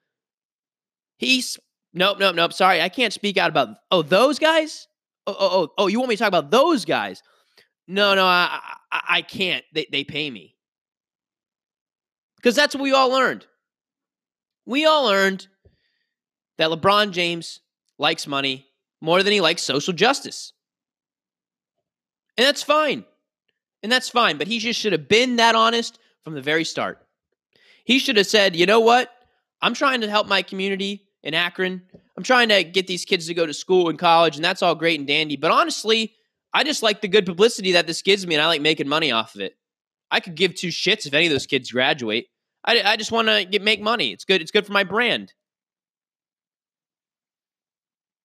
he's 1.18 1.56
nope, 1.92 2.18
nope, 2.18 2.34
nope. 2.34 2.52
Sorry, 2.52 2.82
I 2.82 2.88
can't 2.88 3.12
speak 3.12 3.36
out 3.36 3.50
about. 3.50 3.68
Oh, 3.92 4.02
those 4.02 4.40
guys. 4.40 4.88
Oh, 5.28 5.36
oh, 5.38 5.48
oh, 5.62 5.68
oh. 5.78 5.86
You 5.86 6.00
want 6.00 6.08
me 6.08 6.16
to 6.16 6.18
talk 6.18 6.28
about 6.28 6.50
those 6.50 6.84
guys? 6.84 7.22
No, 7.86 8.16
no, 8.16 8.26
I, 8.26 8.58
I, 8.90 9.00
I 9.08 9.22
can't. 9.22 9.64
They, 9.72 9.86
they 9.92 10.02
pay 10.02 10.28
me 10.28 10.56
because 12.36 12.56
that's 12.56 12.74
what 12.74 12.82
we 12.82 12.92
all 12.92 13.10
learned. 13.10 13.46
We 14.66 14.86
all 14.86 15.04
learned 15.04 15.46
that 16.58 16.70
LeBron 16.70 17.10
James 17.12 17.60
likes 17.98 18.26
money 18.26 18.66
more 19.00 19.22
than 19.22 19.32
he 19.32 19.40
likes 19.40 19.62
social 19.62 19.92
justice. 19.92 20.52
And 22.36 22.46
that's 22.46 22.62
fine. 22.62 23.04
And 23.82 23.92
that's 23.92 24.08
fine. 24.08 24.38
But 24.38 24.48
he 24.48 24.58
just 24.58 24.80
should 24.80 24.92
have 24.92 25.08
been 25.08 25.36
that 25.36 25.54
honest 25.54 25.98
from 26.22 26.34
the 26.34 26.42
very 26.42 26.64
start. 26.64 27.06
He 27.84 27.98
should 27.98 28.16
have 28.16 28.26
said, 28.26 28.56
you 28.56 28.66
know 28.66 28.80
what? 28.80 29.10
I'm 29.60 29.74
trying 29.74 30.00
to 30.00 30.10
help 30.10 30.26
my 30.26 30.42
community 30.42 31.06
in 31.22 31.34
Akron. 31.34 31.82
I'm 32.16 32.22
trying 32.22 32.48
to 32.48 32.64
get 32.64 32.86
these 32.86 33.04
kids 33.04 33.26
to 33.26 33.34
go 33.34 33.46
to 33.46 33.54
school 33.54 33.88
and 33.88 33.98
college, 33.98 34.36
and 34.36 34.44
that's 34.44 34.62
all 34.62 34.74
great 34.74 34.98
and 34.98 35.06
dandy. 35.06 35.36
But 35.36 35.50
honestly, 35.50 36.14
I 36.52 36.64
just 36.64 36.82
like 36.82 37.00
the 37.00 37.08
good 37.08 37.26
publicity 37.26 37.72
that 37.72 37.86
this 37.86 38.02
gives 38.02 38.26
me, 38.26 38.34
and 38.34 38.42
I 38.42 38.46
like 38.46 38.62
making 38.62 38.88
money 38.88 39.10
off 39.10 39.34
of 39.34 39.40
it. 39.40 39.56
I 40.10 40.20
could 40.20 40.34
give 40.34 40.54
two 40.54 40.68
shits 40.68 41.06
if 41.06 41.14
any 41.14 41.26
of 41.26 41.32
those 41.32 41.46
kids 41.46 41.70
graduate. 41.70 42.26
I, 42.64 42.82
I 42.82 42.96
just 42.96 43.12
want 43.12 43.28
to 43.28 43.44
get 43.44 43.62
make 43.62 43.80
money. 43.80 44.12
It's 44.12 44.24
good. 44.24 44.40
It's 44.40 44.50
good 44.50 44.66
for 44.66 44.72
my 44.72 44.84
brand. 44.84 45.32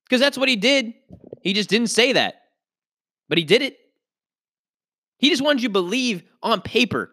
Because 0.05 0.22
that's 0.22 0.38
what 0.38 0.50
he 0.50 0.55
did. 0.55 0.93
He 1.41 1.53
just 1.53 1.69
didn't 1.69 1.88
say 1.88 2.13
that, 2.13 2.36
but 3.27 3.38
he 3.38 3.43
did 3.43 3.62
it. 3.62 3.77
He 5.17 5.29
just 5.29 5.41
wanted 5.41 5.62
you 5.62 5.69
to 5.69 5.74
believe 5.74 6.24
on 6.41 6.62
paper 6.62 7.12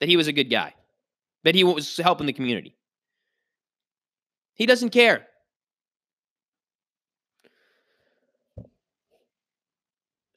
that 0.00 0.08
he 0.08 0.16
was 0.16 0.28
a 0.28 0.32
good 0.32 0.50
guy, 0.50 0.74
that 1.44 1.54
he 1.54 1.64
was 1.64 1.96
helping 1.96 2.26
the 2.26 2.32
community. 2.32 2.76
He 4.54 4.66
doesn't 4.66 4.90
care. 4.90 5.26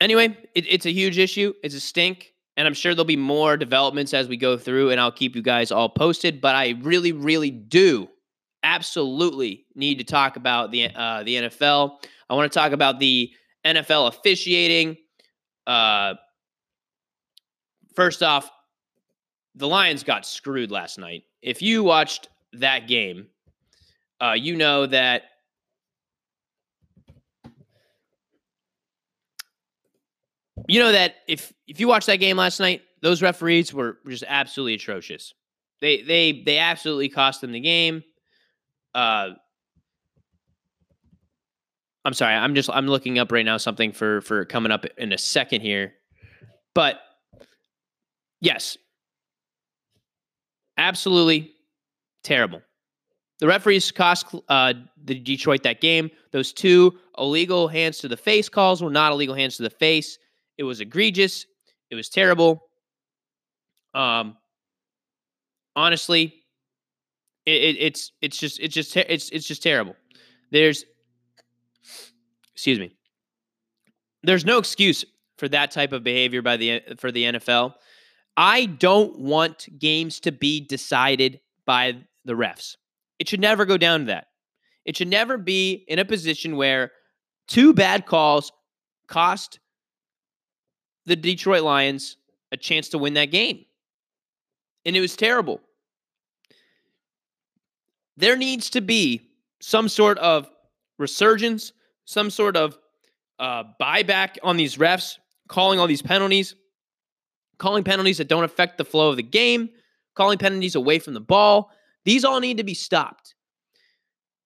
Anyway, 0.01 0.37
it, 0.55 0.65
it's 0.67 0.85
a 0.85 0.91
huge 0.91 1.17
issue. 1.17 1.53
It's 1.61 1.75
a 1.75 1.79
stink. 1.79 2.33
And 2.59 2.67
I'm 2.67 2.73
sure 2.73 2.93
there'll 2.93 3.05
be 3.05 3.15
more 3.15 3.55
developments 3.55 4.13
as 4.13 4.27
we 4.27 4.35
go 4.35 4.57
through, 4.57 4.89
and 4.89 4.99
I'll 4.99 5.13
keep 5.13 5.33
you 5.33 5.41
guys 5.41 5.71
all 5.71 5.87
posted. 5.87 6.41
But 6.41 6.57
I 6.57 6.75
really, 6.81 7.13
really 7.13 7.51
do 7.51 8.09
absolutely 8.63 9.65
need 9.75 9.99
to 9.99 10.03
talk 10.03 10.35
about 10.35 10.69
the 10.69 10.93
uh, 10.93 11.23
the 11.23 11.35
NFL. 11.35 11.99
I 12.29 12.33
want 12.33 12.51
to 12.51 12.59
talk 12.59 12.73
about 12.73 12.99
the 12.99 13.31
NFL 13.63 14.09
officiating. 14.09 14.97
Uh, 15.65 16.15
first 17.95 18.21
off, 18.21 18.51
the 19.55 19.65
Lions 19.65 20.03
got 20.03 20.25
screwed 20.25 20.69
last 20.69 20.99
night. 20.99 21.23
If 21.41 21.61
you 21.61 21.81
watched 21.85 22.27
that 22.51 22.89
game, 22.89 23.27
uh, 24.19 24.33
you 24.33 24.57
know 24.57 24.85
that 24.85 25.28
you 30.69 30.79
know 30.79 30.91
that 30.91 31.15
if 31.27 31.51
if 31.67 31.79
you 31.79 31.87
watched 31.87 32.07
that 32.07 32.17
game 32.17 32.37
last 32.37 32.59
night, 32.59 32.81
those 33.01 33.21
referees 33.21 33.73
were 33.73 33.97
just 34.07 34.23
absolutely 34.27 34.75
atrocious. 34.75 35.33
They 35.81 36.01
they 36.01 36.43
they 36.45 36.57
absolutely 36.57 37.09
cost 37.09 37.41
them 37.41 37.51
the 37.51 37.59
game. 37.59 38.03
Uh, 38.93 39.29
I'm 42.05 42.13
sorry. 42.13 42.35
I'm 42.35 42.55
just 42.55 42.69
I'm 42.71 42.87
looking 42.87 43.19
up 43.19 43.31
right 43.31 43.45
now 43.45 43.57
something 43.57 43.91
for 43.91 44.21
for 44.21 44.45
coming 44.45 44.71
up 44.71 44.85
in 44.97 45.11
a 45.11 45.17
second 45.17 45.61
here, 45.61 45.93
but 46.73 46.99
yes, 48.41 48.77
absolutely 50.77 51.51
terrible. 52.23 52.61
The 53.39 53.47
referees 53.47 53.91
cost 53.91 54.35
uh, 54.49 54.73
the 55.03 55.17
Detroit 55.17 55.63
that 55.63 55.81
game. 55.81 56.11
Those 56.31 56.51
two 56.51 56.97
illegal 57.17 57.67
hands 57.69 57.99
to 57.99 58.07
the 58.07 58.17
face 58.17 58.49
calls 58.49 58.83
were 58.83 58.89
not 58.89 59.13
illegal 59.13 59.33
hands 59.33 59.57
to 59.57 59.63
the 59.63 59.69
face. 59.69 60.19
It 60.59 60.63
was 60.63 60.81
egregious. 60.81 61.45
It 61.89 61.95
was 61.95 62.09
terrible. 62.09 62.67
Um, 63.93 64.35
honestly, 65.73 66.33
it, 67.45 67.63
it, 67.63 67.77
it's 67.79 68.11
it's 68.21 68.37
just 68.37 68.59
it's 68.59 68.75
just 68.75 68.95
it's 68.97 69.29
it's 69.29 69.47
just 69.47 69.63
terrible. 69.63 69.95
There's, 70.51 70.83
excuse 72.53 72.77
me. 72.77 72.91
There's 74.21 74.43
no 74.43 74.57
excuse 74.57 75.05
for 75.37 75.47
that 75.47 75.71
type 75.71 75.93
of 75.93 76.03
behavior 76.03 76.41
by 76.41 76.57
the 76.57 76.81
for 76.97 77.09
the 77.09 77.23
NFL. 77.23 77.75
I 78.35 78.65
don't 78.65 79.17
want 79.17 79.65
games 79.79 80.19
to 80.21 80.33
be 80.33 80.59
decided 80.59 81.39
by 81.65 82.03
the 82.25 82.33
refs. 82.33 82.75
It 83.17 83.29
should 83.29 83.39
never 83.39 83.63
go 83.63 83.77
down 83.77 84.01
to 84.01 84.05
that. 84.07 84.27
It 84.83 84.97
should 84.97 85.07
never 85.07 85.37
be 85.37 85.85
in 85.87 85.99
a 85.99 86.05
position 86.05 86.57
where 86.57 86.91
two 87.47 87.73
bad 87.73 88.05
calls 88.05 88.51
cost 89.07 89.59
the 91.05 91.15
Detroit 91.15 91.63
Lions 91.63 92.17
a 92.51 92.57
chance 92.57 92.89
to 92.89 92.97
win 92.97 93.13
that 93.13 93.31
game. 93.31 93.65
And 94.85 94.95
it 94.95 95.01
was 95.01 95.15
terrible. 95.15 95.61
There 98.17 98.35
needs 98.35 98.69
to 98.71 98.81
be 98.81 99.21
some 99.61 99.87
sort 99.87 100.17
of 100.19 100.49
resurgence, 100.97 101.73
some 102.05 102.29
sort 102.29 102.57
of 102.57 102.77
uh, 103.39 103.63
buyback 103.79 104.37
on 104.43 104.57
these 104.57 104.77
refs, 104.77 105.17
calling 105.47 105.79
all 105.79 105.87
these 105.87 106.01
penalties, 106.01 106.55
calling 107.57 107.83
penalties 107.83 108.17
that 108.17 108.27
don't 108.27 108.43
affect 108.43 108.77
the 108.77 108.85
flow 108.85 109.09
of 109.09 109.17
the 109.17 109.23
game, 109.23 109.69
calling 110.15 110.37
penalties 110.37 110.75
away 110.75 110.99
from 110.99 111.13
the 111.13 111.21
ball. 111.21 111.71
These 112.05 112.25
all 112.25 112.39
need 112.39 112.57
to 112.57 112.63
be 112.63 112.73
stopped. 112.73 113.35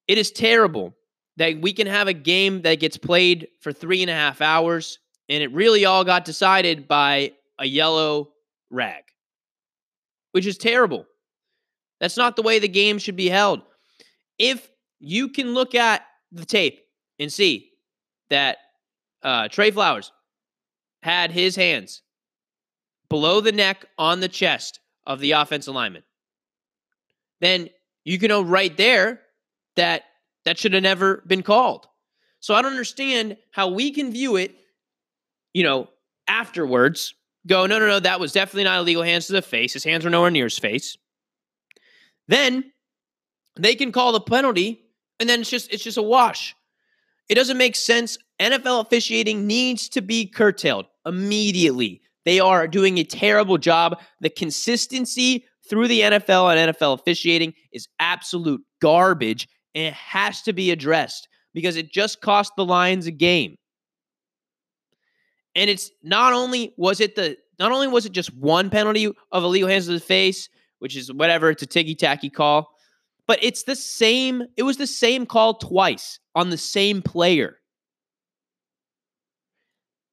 It 0.07 0.17
is 0.17 0.31
terrible 0.31 0.95
that 1.37 1.59
we 1.61 1.73
can 1.73 1.87
have 1.87 2.07
a 2.07 2.13
game 2.13 2.61
that 2.63 2.79
gets 2.79 2.97
played 2.97 3.47
for 3.61 3.71
three 3.71 4.01
and 4.01 4.11
a 4.11 4.13
half 4.13 4.41
hours 4.41 4.99
and 5.29 5.43
it 5.43 5.51
really 5.53 5.85
all 5.85 6.03
got 6.03 6.25
decided 6.25 6.87
by 6.87 7.33
a 7.59 7.65
yellow 7.65 8.29
rag, 8.69 9.03
which 10.31 10.45
is 10.45 10.57
terrible. 10.57 11.05
That's 11.99 12.17
not 12.17 12.35
the 12.35 12.41
way 12.41 12.59
the 12.59 12.67
game 12.67 12.97
should 12.97 13.15
be 13.15 13.29
held. 13.29 13.61
If 14.37 14.69
you 14.99 15.29
can 15.29 15.53
look 15.53 15.75
at 15.75 16.05
the 16.31 16.45
tape 16.45 16.81
and 17.19 17.31
see 17.31 17.71
that 18.29 18.57
uh, 19.21 19.47
Trey 19.47 19.71
Flowers 19.71 20.11
had 21.01 21.31
his 21.31 21.55
hands 21.55 22.01
below 23.09 23.41
the 23.41 23.51
neck 23.51 23.85
on 23.97 24.19
the 24.19 24.27
chest 24.27 24.79
of 25.05 25.19
the 25.19 25.31
offensive 25.31 25.73
lineman, 25.73 26.03
then 27.39 27.69
you 28.03 28.19
can 28.19 28.29
know 28.29 28.41
right 28.41 28.75
there 28.75 29.21
that 29.75 30.03
that 30.45 30.57
should 30.57 30.73
have 30.73 30.83
never 30.83 31.23
been 31.27 31.43
called. 31.43 31.87
So 32.39 32.53
I 32.53 32.61
don't 32.61 32.71
understand 32.71 33.37
how 33.51 33.69
we 33.69 33.91
can 33.91 34.11
view 34.11 34.35
it 34.35 34.55
you 35.53 35.63
know, 35.63 35.89
afterwards 36.27 37.15
go, 37.47 37.65
no, 37.65 37.79
no, 37.79 37.87
no, 37.87 37.99
that 37.99 38.19
was 38.19 38.31
definitely 38.31 38.63
not 38.63 38.79
illegal 38.79 39.03
hands 39.03 39.27
to 39.27 39.33
the 39.33 39.41
face. 39.41 39.73
His 39.73 39.83
hands 39.83 40.03
were 40.03 40.09
nowhere 40.09 40.31
near 40.31 40.45
his 40.45 40.59
face. 40.59 40.97
Then 42.27 42.71
they 43.59 43.75
can 43.75 43.91
call 43.91 44.11
the 44.11 44.21
penalty, 44.21 44.85
and 45.19 45.29
then 45.29 45.41
it's 45.41 45.49
just 45.49 45.71
it's 45.71 45.83
just 45.83 45.97
a 45.97 46.03
wash. 46.03 46.55
It 47.29 47.35
doesn't 47.35 47.57
make 47.57 47.75
sense. 47.75 48.17
NFL 48.39 48.81
officiating 48.81 49.47
needs 49.47 49.89
to 49.89 50.01
be 50.01 50.25
curtailed 50.25 50.85
immediately. 51.05 52.01
They 52.25 52.39
are 52.39 52.67
doing 52.67 52.97
a 52.97 53.03
terrible 53.03 53.57
job. 53.57 53.99
The 54.21 54.29
consistency 54.29 55.45
through 55.69 55.87
the 55.87 56.01
NFL 56.01 56.55
and 56.55 56.75
NFL 56.75 56.99
officiating 56.99 57.53
is 57.71 57.87
absolute 57.99 58.61
garbage, 58.81 59.47
and 59.75 59.85
it 59.85 59.93
has 59.93 60.41
to 60.43 60.53
be 60.53 60.71
addressed 60.71 61.27
because 61.53 61.75
it 61.75 61.91
just 61.91 62.21
cost 62.21 62.53
the 62.55 62.65
Lions 62.65 63.07
a 63.07 63.11
game. 63.11 63.57
And 65.55 65.69
it's 65.69 65.91
not 66.01 66.33
only 66.33 66.73
was 66.77 66.99
it 66.99 67.15
the 67.15 67.37
not 67.59 67.71
only 67.71 67.87
was 67.87 68.05
it 68.05 68.11
just 68.11 68.33
one 68.35 68.69
penalty 68.69 69.11
of 69.31 69.43
illegal 69.43 69.69
hands 69.69 69.85
to 69.85 69.93
the 69.93 69.99
face, 69.99 70.49
which 70.79 70.95
is 70.95 71.13
whatever, 71.13 71.49
it's 71.49 71.63
a 71.63 71.67
ticky 71.67 71.95
tacky 71.95 72.29
call, 72.29 72.75
but 73.27 73.39
it's 73.41 73.63
the 73.63 73.75
same, 73.75 74.43
it 74.57 74.63
was 74.63 74.77
the 74.77 74.87
same 74.87 75.25
call 75.25 75.53
twice 75.53 76.19
on 76.35 76.49
the 76.49 76.57
same 76.57 77.01
player. 77.01 77.57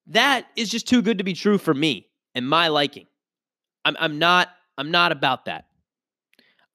That 0.06 0.46
is 0.56 0.68
just 0.68 0.86
too 0.86 1.02
good 1.02 1.18
to 1.18 1.24
be 1.24 1.32
true 1.32 1.58
for 1.58 1.72
me 1.72 2.08
and 2.34 2.48
my 2.48 2.68
liking. 2.68 3.06
I'm, 3.84 3.96
I'm 3.98 4.18
not 4.18 4.48
I'm 4.76 4.90
not 4.90 5.12
about 5.12 5.44
that. 5.44 5.66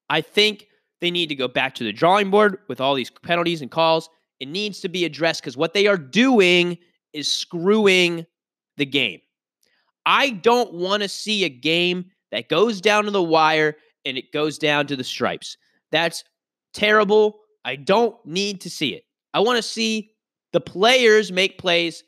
I 0.10 0.22
think 0.22 0.68
they 1.02 1.10
need 1.10 1.28
to 1.30 1.36
go 1.36 1.48
back 1.48 1.74
to 1.76 1.84
the 1.84 1.92
drawing 1.92 2.30
board 2.30 2.60
with 2.68 2.80
all 2.80 2.94
these 2.94 3.10
penalties 3.10 3.62
and 3.62 3.72
calls. 3.72 4.10
It 4.40 4.48
needs 4.48 4.80
to 4.82 4.90
be 4.90 5.06
addressed 5.06 5.42
because 5.42 5.58
what 5.58 5.74
they 5.74 5.88
are 5.88 5.98
doing 5.98 6.78
is 7.14 7.32
screwing 7.32 8.26
the 8.78 8.86
game. 8.86 9.20
I 10.06 10.30
don't 10.30 10.74
want 10.74 11.04
to 11.04 11.10
see 11.10 11.44
a 11.44 11.50
game 11.50 12.06
that 12.32 12.50
goes 12.50 12.82
down 12.82 13.06
to 13.06 13.12
the 13.12 13.24
wire 13.24 13.76
and 14.06 14.18
it 14.18 14.32
goes 14.32 14.58
down 14.58 14.88
to 14.88 14.96
the 14.96 15.04
stripes. 15.04 15.58
That's 15.92 16.24
terrible 16.74 17.40
I 17.66 17.76
don't 17.76 18.16
need 18.26 18.62
to 18.62 18.70
see 18.70 18.94
it. 18.94 19.04
I 19.34 19.40
want 19.40 19.58
to 19.58 19.64
see 19.64 20.12
the 20.54 20.62
players 20.62 21.32
make 21.32 21.58
plays 21.58 22.04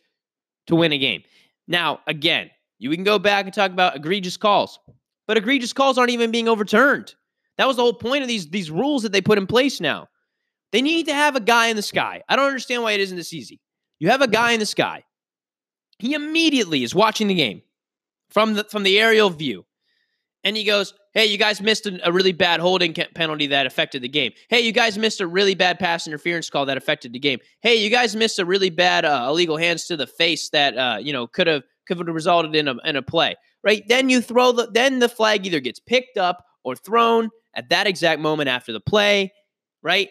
to 0.68 0.76
win 0.76 0.94
a 0.94 0.98
game. 0.98 1.24
Now, 1.68 2.00
again, 2.08 2.52
you 2.78 2.92
can 2.92 3.04
go 3.04 3.18
back 3.18 3.46
and 3.46 3.54
talk 3.54 3.72
about 3.72 3.96
egregious 3.96 4.38
calls, 4.38 4.80
but 5.28 5.36
egregious 5.36 5.74
calls 5.74 5.98
aren't 5.98 6.12
even 6.12 6.32
being 6.32 6.48
overturned. 6.48 7.16
That 7.58 7.68
was 7.68 7.76
the 7.76 7.82
whole 7.82 7.94
point 7.94 8.22
of 8.22 8.28
these 8.28 8.48
these 8.50 8.70
rules 8.70 9.02
that 9.02 9.12
they 9.12 9.20
put 9.20 9.40
in 9.40 9.48
place 9.48 9.82
now. 9.82 10.08
They 10.72 10.82
need 10.82 11.08
to 11.08 11.14
have 11.14 11.36
a 11.36 11.40
guy 11.40 11.68
in 11.68 11.76
the 11.76 11.82
sky. 11.82 12.22
I 12.30 12.36
don't 12.36 12.46
understand 12.46 12.84
why 12.84 12.92
it 12.92 13.00
isn't 13.00 13.18
this 13.18 13.34
easy. 13.34 13.60
You 14.00 14.10
have 14.10 14.22
a 14.22 14.28
guy 14.28 14.52
in 14.52 14.60
the 14.60 14.66
sky. 14.66 15.04
He 16.00 16.14
immediately 16.14 16.84
is 16.84 16.94
watching 16.94 17.28
the 17.28 17.36
game 17.36 17.62
from 18.30 18.54
the 18.54 18.64
from 18.66 18.84
the 18.84 19.00
aerial 19.00 19.30
view. 19.30 19.66
And 20.44 20.56
he 20.56 20.64
goes, 20.64 20.94
"Hey, 21.14 21.26
you 21.26 21.38
guys 21.38 21.62
missed 21.62 21.88
a, 21.88 22.12
really 22.12 22.32
bad 22.32 22.60
holding 22.60 22.94
penalty 22.94 23.48
that 23.48 23.66
affected 23.66 24.02
the 24.02 24.08
game. 24.08 24.32
Hey, 24.50 24.62
you 24.62 24.72
guys 24.72 24.98
missed 24.98 25.20
a 25.20 25.28
really 25.28 25.56
bad 25.56 25.80
pass 25.80 26.08
interference 26.08 26.50
call 26.50 26.66
that 26.68 26.78
affected 26.78 27.12
the 27.14 27.20
game. 27.20 27.40
Hey, 27.62 27.76
you 27.76 27.90
guys 27.90 28.16
missed 28.16 28.40
a 28.40 28.46
really 28.46 28.70
bad 28.70 29.04
uh, 29.04 29.26
illegal 29.30 29.58
hands 29.58 29.86
to 29.86 29.98
the 29.98 30.08
face 30.08 30.50
that 30.50 30.78
uh, 30.78 30.98
you 31.02 31.12
know 31.12 31.28
could 31.28 31.48
have 31.48 31.64
could 31.88 31.98
have 31.98 32.08
resulted 32.08 32.56
in 32.56 32.68
a 32.68 32.76
in 32.86 32.96
a 32.96 33.02
play. 33.02 33.36
Right? 33.64 33.84
Then 33.88 34.10
you 34.10 34.22
throw 34.22 34.52
the 34.52 34.68
then 34.72 35.00
the 35.00 35.10
flag 35.10 35.46
either 35.46 35.60
gets 35.60 35.80
picked 35.80 36.18
up 36.18 36.46
or 36.64 36.76
thrown 36.76 37.30
at 37.56 37.70
that 37.70 37.88
exact 37.88 38.22
moment 38.22 38.50
after 38.50 38.72
the 38.72 38.80
play, 38.80 39.34
right? 39.82 40.10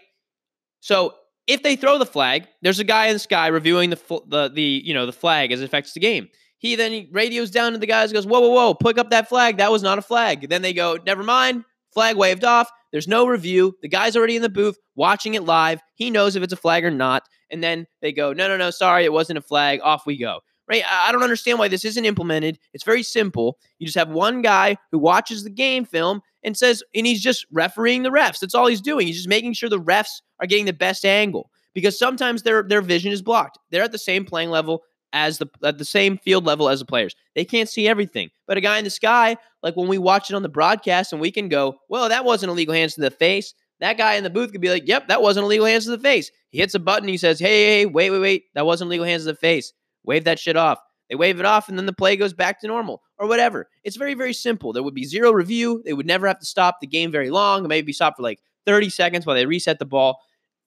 So 0.81 1.15
if 1.47 1.63
they 1.63 1.77
throw 1.77 1.99
the 1.99 2.07
flag, 2.07 2.47
there's 2.63 2.81
a 2.81 2.85
guy 2.85 3.07
in 3.07 3.15
the 3.15 3.19
sky 3.19 3.47
reviewing 3.49 3.91
the 3.91 4.23
the 4.27 4.49
the 4.49 4.83
you 4.85 4.95
know 4.95 5.07
the 5.07 5.13
flag 5.13 5.53
as 5.53 5.61
it 5.61 5.65
affects 5.65 5.93
the 5.93 6.01
game. 6.01 6.29
He 6.59 6.75
then 6.75 7.09
radios 7.13 7.51
down 7.51 7.73
to 7.73 7.79
the 7.79 7.87
guys, 7.87 8.13
goes, 8.13 8.27
"Whoa, 8.27 8.41
whoa, 8.41 8.49
whoa! 8.51 8.75
Pick 8.75 8.99
up 8.99 9.11
that 9.11 9.29
flag. 9.29 9.59
That 9.59 9.71
was 9.71 9.83
not 9.83 9.99
a 9.99 10.03
flag." 10.03 10.49
Then 10.49 10.63
they 10.63 10.73
go, 10.73 10.99
"Never 11.07 11.23
mind. 11.23 11.65
Flag 11.93 12.17
waved 12.17 12.45
off. 12.45 12.71
There's 12.93 13.09
no 13.09 13.27
review. 13.27 13.75
The 13.83 13.89
guy's 13.89 14.17
already 14.17 14.37
in 14.37 14.43
the 14.43 14.49
booth 14.49 14.77
watching 14.95 15.35
it 15.35 15.45
live. 15.45 15.81
He 15.95 16.11
knows 16.11 16.37
if 16.37 16.43
it's 16.43 16.53
a 16.53 16.57
flag 16.57 16.85
or 16.85 16.91
not." 16.91 17.25
And 17.51 17.63
then 17.63 17.87
they 18.03 18.13
go, 18.13 18.33
"No, 18.33 18.49
no, 18.49 18.57
no. 18.57 18.71
Sorry, 18.71 19.05
it 19.05 19.13
wasn't 19.13 19.39
a 19.39 19.43
flag. 19.43 19.81
Off 19.83 20.07
we 20.07 20.17
go." 20.17 20.41
Right? 20.69 20.83
I 20.85 21.13
don't 21.13 21.23
understand 21.23 21.61
why 21.61 21.69
this 21.69 21.85
isn't 21.85 22.05
implemented. 22.05 22.59
It's 22.73 22.83
very 22.83 23.05
simple. 23.05 23.57
You 23.79 23.87
just 23.87 23.97
have 23.97 24.09
one 24.09 24.43
guy 24.43 24.79
who 24.91 24.99
watches 24.99 25.45
the 25.45 25.51
game 25.51 25.85
film 25.85 26.23
and 26.47 26.57
says, 26.57 26.83
and 26.95 27.05
he's 27.05 27.21
just 27.21 27.45
refereeing 27.53 28.05
the 28.05 28.11
refs. 28.11 28.39
That's 28.39 28.55
all 28.55 28.69
he's 28.69 28.81
doing. 28.81 29.07
He's 29.07 29.17
just 29.17 29.29
making 29.29 29.53
sure 29.53 29.69
the 29.69 29.81
refs 29.81 30.23
are 30.41 30.47
getting 30.47 30.65
the 30.65 30.73
best 30.73 31.05
angle 31.05 31.51
because 31.75 31.99
sometimes 31.99 32.43
their 32.43 32.63
their 32.63 32.81
vision 32.81 33.13
is 33.13 33.21
blocked. 33.21 33.59
They're 33.71 33.83
at 33.83 33.93
the 33.93 33.99
same 33.99 34.25
playing 34.25 34.51
level 34.51 34.85
as 35.13 35.39
the 35.39 35.49
at 35.65 35.79
the 35.79 35.85
same 35.85 36.17
field 36.19 36.45
level 36.45 36.69
as 36.69 36.79
the 36.79 36.87
players. 36.87 37.15
They 37.35 37.45
can't 37.45 37.69
see 37.69 37.89
everything. 37.89 38.31
But 38.47 38.57
a 38.57 38.61
guy 38.61 38.79
in 38.79 38.85
the 38.85 38.91
sky, 38.91 39.37
like 39.63 39.77
when 39.77 39.89
we 39.89 39.99
watch 39.99 40.31
it 40.31 40.35
on 40.35 40.43
the 40.43 40.49
broadcast 40.49 41.13
and 41.13 41.21
we 41.21 41.33
can 41.33 41.49
go, 41.49 41.77
well, 41.89 42.09
that 42.09 42.25
wasn't 42.25 42.51
illegal 42.51 42.75
hands 42.75 42.95
to 42.95 43.01
the 43.01 43.11
face. 43.11 43.53
That 43.81 43.99
guy 43.99 44.15
in 44.15 44.25
the 44.25 44.31
booth 44.31 44.53
could 44.53 44.63
be 44.63 44.71
like, 44.71 44.89
yep, 44.89 45.09
that 45.09 45.21
wasn't 45.21 45.45
illegal 45.45 45.67
hands 45.67 45.85
to 45.85 45.91
the 45.91 45.99
face. 45.99 46.31
He 46.49 46.59
hits 46.59 46.75
a 46.75 46.79
button, 46.79 47.09
he 47.09 47.19
says, 47.19 47.39
hey, 47.39 47.81
hey, 47.81 47.87
wait, 47.87 48.11
wait, 48.11 48.21
wait, 48.21 48.45
that 48.55 48.65
wasn't 48.65 48.89
illegal 48.89 49.05
hands 49.05 49.25
to 49.25 49.33
the 49.33 49.35
face. 49.35 49.75
Wave 50.05 50.25
that 50.25 50.39
shit 50.39 50.57
off. 50.57 50.79
They 51.09 51.15
wave 51.15 51.39
it 51.39 51.47
off 51.47 51.69
and 51.69 51.79
then 51.79 51.87
the 51.87 51.93
play 51.93 52.17
goes 52.17 52.33
back 52.33 52.61
to 52.61 52.67
normal 52.67 53.03
or 53.19 53.29
whatever. 53.29 53.69
It's 53.85 53.97
very, 53.97 54.15
very 54.15 54.33
simple. 54.33 54.73
There 54.73 54.83
would 54.83 54.95
be 54.95 55.05
zero 55.05 55.33
review. 55.33 55.83
They 55.85 55.93
would 55.93 56.07
never 56.07 56.27
have 56.27 56.41
to 56.41 56.47
stop 56.47 56.81
the 56.81 56.87
game 56.87 57.13
very 57.13 57.31
long. 57.31 57.67
Maybe 57.69 57.93
stop 57.93 58.17
for 58.17 58.23
like 58.23 58.41
30 58.67 58.91
seconds 58.91 59.25
while 59.25 59.37
they 59.37 59.47
reset 59.47 59.79
the 59.79 59.85
ball. 59.85 60.21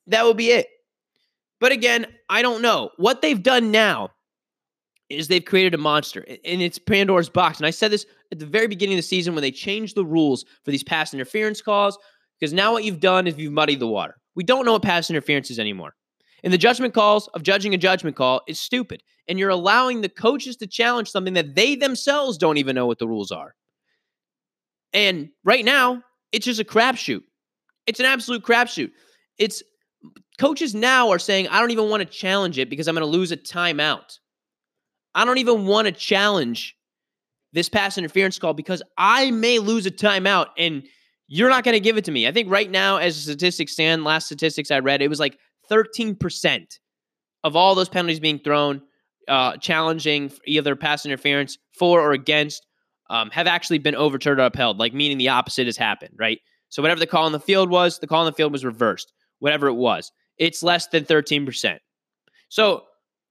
That 0.07 0.25
would 0.25 0.37
be 0.37 0.51
it. 0.51 0.67
But 1.59 1.71
again, 1.71 2.07
I 2.29 2.41
don't 2.41 2.61
know. 2.61 2.91
What 2.97 3.21
they've 3.21 3.41
done 3.41 3.71
now 3.71 4.11
is 5.09 5.27
they've 5.27 5.43
created 5.43 5.73
a 5.73 5.77
monster 5.77 6.23
and 6.27 6.61
it's 6.61 6.79
Pandora's 6.79 7.29
box. 7.29 7.57
And 7.57 7.65
I 7.65 7.71
said 7.71 7.91
this 7.91 8.05
at 8.31 8.39
the 8.39 8.45
very 8.45 8.67
beginning 8.67 8.95
of 8.95 8.99
the 8.99 9.07
season 9.07 9.33
when 9.33 9.41
they 9.41 9.51
changed 9.51 9.95
the 9.95 10.05
rules 10.05 10.45
for 10.63 10.71
these 10.71 10.83
pass 10.83 11.13
interference 11.13 11.61
calls, 11.61 11.97
because 12.39 12.53
now 12.53 12.71
what 12.71 12.83
you've 12.83 12.99
done 12.99 13.27
is 13.27 13.37
you've 13.37 13.51
muddied 13.51 13.79
the 13.79 13.87
water. 13.87 14.15
We 14.35 14.43
don't 14.43 14.65
know 14.65 14.73
what 14.73 14.83
pass 14.83 15.09
interference 15.09 15.51
is 15.51 15.59
anymore. 15.59 15.95
And 16.43 16.53
the 16.53 16.57
judgment 16.57 16.93
calls 16.93 17.27
of 17.29 17.43
judging 17.43 17.73
a 17.73 17.77
judgment 17.77 18.15
call 18.15 18.41
is 18.47 18.59
stupid. 18.59 19.03
And 19.27 19.37
you're 19.37 19.49
allowing 19.49 20.01
the 20.01 20.09
coaches 20.09 20.55
to 20.57 20.67
challenge 20.67 21.09
something 21.09 21.33
that 21.33 21.55
they 21.55 21.75
themselves 21.75 22.37
don't 22.37 22.57
even 22.57 22.75
know 22.75 22.87
what 22.87 22.99
the 22.99 23.07
rules 23.07 23.31
are. 23.31 23.55
And 24.93 25.29
right 25.43 25.63
now, 25.63 26.03
it's 26.31 26.45
just 26.45 26.59
a 26.59 26.63
crapshoot. 26.63 27.21
It's 27.85 27.99
an 27.99 28.05
absolute 28.05 28.43
crapshoot. 28.43 28.91
It's 29.37 29.61
coaches 30.37 30.73
now 30.73 31.09
are 31.09 31.19
saying, 31.19 31.47
I 31.49 31.59
don't 31.59 31.71
even 31.71 31.89
want 31.89 32.01
to 32.01 32.05
challenge 32.05 32.57
it 32.57 32.69
because 32.69 32.87
I'm 32.87 32.95
going 32.95 33.05
to 33.05 33.17
lose 33.17 33.31
a 33.31 33.37
timeout. 33.37 34.19
I 35.13 35.25
don't 35.25 35.37
even 35.37 35.65
want 35.65 35.87
to 35.87 35.91
challenge 35.91 36.75
this 37.51 37.69
pass 37.69 37.97
interference 37.97 38.37
call 38.37 38.53
because 38.53 38.81
I 38.97 39.31
may 39.31 39.59
lose 39.59 39.85
a 39.85 39.91
timeout 39.91 40.47
and 40.57 40.83
you're 41.27 41.49
not 41.49 41.63
going 41.63 41.73
to 41.73 41.79
give 41.79 41.97
it 41.97 42.05
to 42.05 42.11
me. 42.11 42.27
I 42.27 42.31
think 42.31 42.49
right 42.49 42.69
now, 42.69 42.97
as 42.97 43.15
the 43.15 43.31
statistics 43.33 43.73
stand, 43.73 44.03
last 44.03 44.27
statistics 44.27 44.71
I 44.71 44.79
read, 44.79 45.01
it 45.01 45.09
was 45.09 45.19
like 45.19 45.37
13% 45.69 46.79
of 47.43 47.55
all 47.55 47.75
those 47.75 47.89
penalties 47.89 48.19
being 48.19 48.39
thrown, 48.39 48.81
uh, 49.27 49.57
challenging 49.57 50.31
either 50.45 50.75
pass 50.75 51.05
interference 51.05 51.57
for 51.77 52.01
or 52.01 52.11
against, 52.11 52.65
um, 53.09 53.29
have 53.31 53.47
actually 53.47 53.79
been 53.79 53.95
overturned 53.95 54.39
or 54.39 54.45
upheld, 54.45 54.77
like 54.77 54.93
meaning 54.93 55.17
the 55.17 55.29
opposite 55.29 55.65
has 55.65 55.77
happened, 55.77 56.13
right? 56.17 56.39
So 56.69 56.81
whatever 56.81 56.99
the 56.99 57.07
call 57.07 57.25
on 57.25 57.31
the 57.31 57.39
field 57.39 57.69
was, 57.69 57.99
the 57.99 58.07
call 58.07 58.19
on 58.21 58.25
the 58.25 58.33
field 58.33 58.51
was 58.51 58.63
reversed, 58.65 59.11
whatever 59.39 59.67
it 59.67 59.73
was. 59.73 60.11
It's 60.37 60.63
less 60.63 60.87
than 60.87 61.05
13%. 61.05 61.77
So 62.49 62.83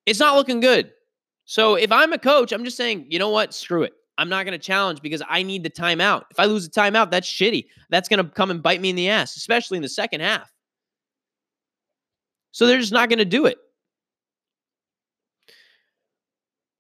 it's 0.07 0.18
not 0.18 0.37
looking 0.37 0.61
good. 0.61 0.92
So 1.44 1.77
if 1.77 1.90
I'm 1.92 2.12
a 2.12 2.18
coach, 2.18 2.53
I'm 2.53 2.64
just 2.64 2.77
saying, 2.77 3.07
you 3.09 3.18
know 3.18 3.31
what? 3.31 3.55
Screw 3.55 3.83
it. 3.83 3.92
I'm 4.18 4.29
not 4.29 4.44
going 4.44 4.59
to 4.59 4.64
challenge 4.64 5.01
because 5.01 5.22
I 5.29 5.44
need 5.44 5.62
the 5.62 5.70
timeout. 5.70 6.24
If 6.31 6.40
I 6.40 6.46
lose 6.46 6.66
a 6.66 6.70
timeout, 6.70 7.11
that's 7.11 7.31
shitty. 7.31 7.66
That's 7.88 8.09
going 8.09 8.24
to 8.24 8.31
come 8.31 8.51
and 8.51 8.62
bite 8.62 8.81
me 8.81 8.90
in 8.90 8.96
the 8.96 9.09
ass, 9.09 9.37
especially 9.37 9.77
in 9.77 9.83
the 9.83 9.88
second 9.88 10.20
half. 10.20 10.53
So 12.52 12.66
they're 12.66 12.80
just 12.80 12.92
not 12.92 13.08
going 13.08 13.18
to 13.18 13.24
do 13.24 13.46
it. 13.46 13.58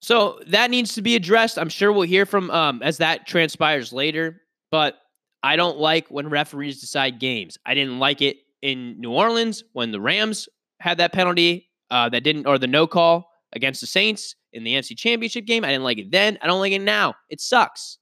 So 0.00 0.40
that 0.46 0.70
needs 0.70 0.94
to 0.94 1.02
be 1.02 1.16
addressed. 1.16 1.58
I'm 1.58 1.68
sure 1.68 1.92
we'll 1.92 2.02
hear 2.02 2.24
from 2.24 2.50
um, 2.50 2.82
as 2.82 2.98
that 2.98 3.26
transpires 3.26 3.92
later. 3.92 4.40
But 4.70 4.96
I 5.42 5.56
don't 5.56 5.78
like 5.78 6.08
when 6.08 6.28
referees 6.28 6.80
decide 6.80 7.18
games. 7.20 7.58
I 7.66 7.74
didn't 7.74 7.98
like 7.98 8.22
it 8.22 8.38
in 8.62 8.98
New 9.00 9.12
Orleans 9.12 9.64
when 9.72 9.92
the 9.92 10.00
Rams 10.00 10.48
had 10.80 10.98
that 10.98 11.12
penalty 11.12 11.68
uh, 11.90 12.08
that 12.08 12.22
didn't, 12.22 12.46
or 12.46 12.58
the 12.58 12.66
no 12.66 12.86
call 12.86 13.30
against 13.52 13.80
the 13.80 13.86
Saints 13.86 14.34
in 14.52 14.64
the 14.64 14.74
NFC 14.74 14.96
Championship 14.96 15.44
game. 15.44 15.64
I 15.64 15.68
didn't 15.68 15.84
like 15.84 15.98
it 15.98 16.10
then. 16.10 16.38
I 16.42 16.46
don't 16.46 16.60
like 16.60 16.72
it 16.72 16.80
now. 16.80 17.14
It 17.28 17.40
sucks. 17.40 17.98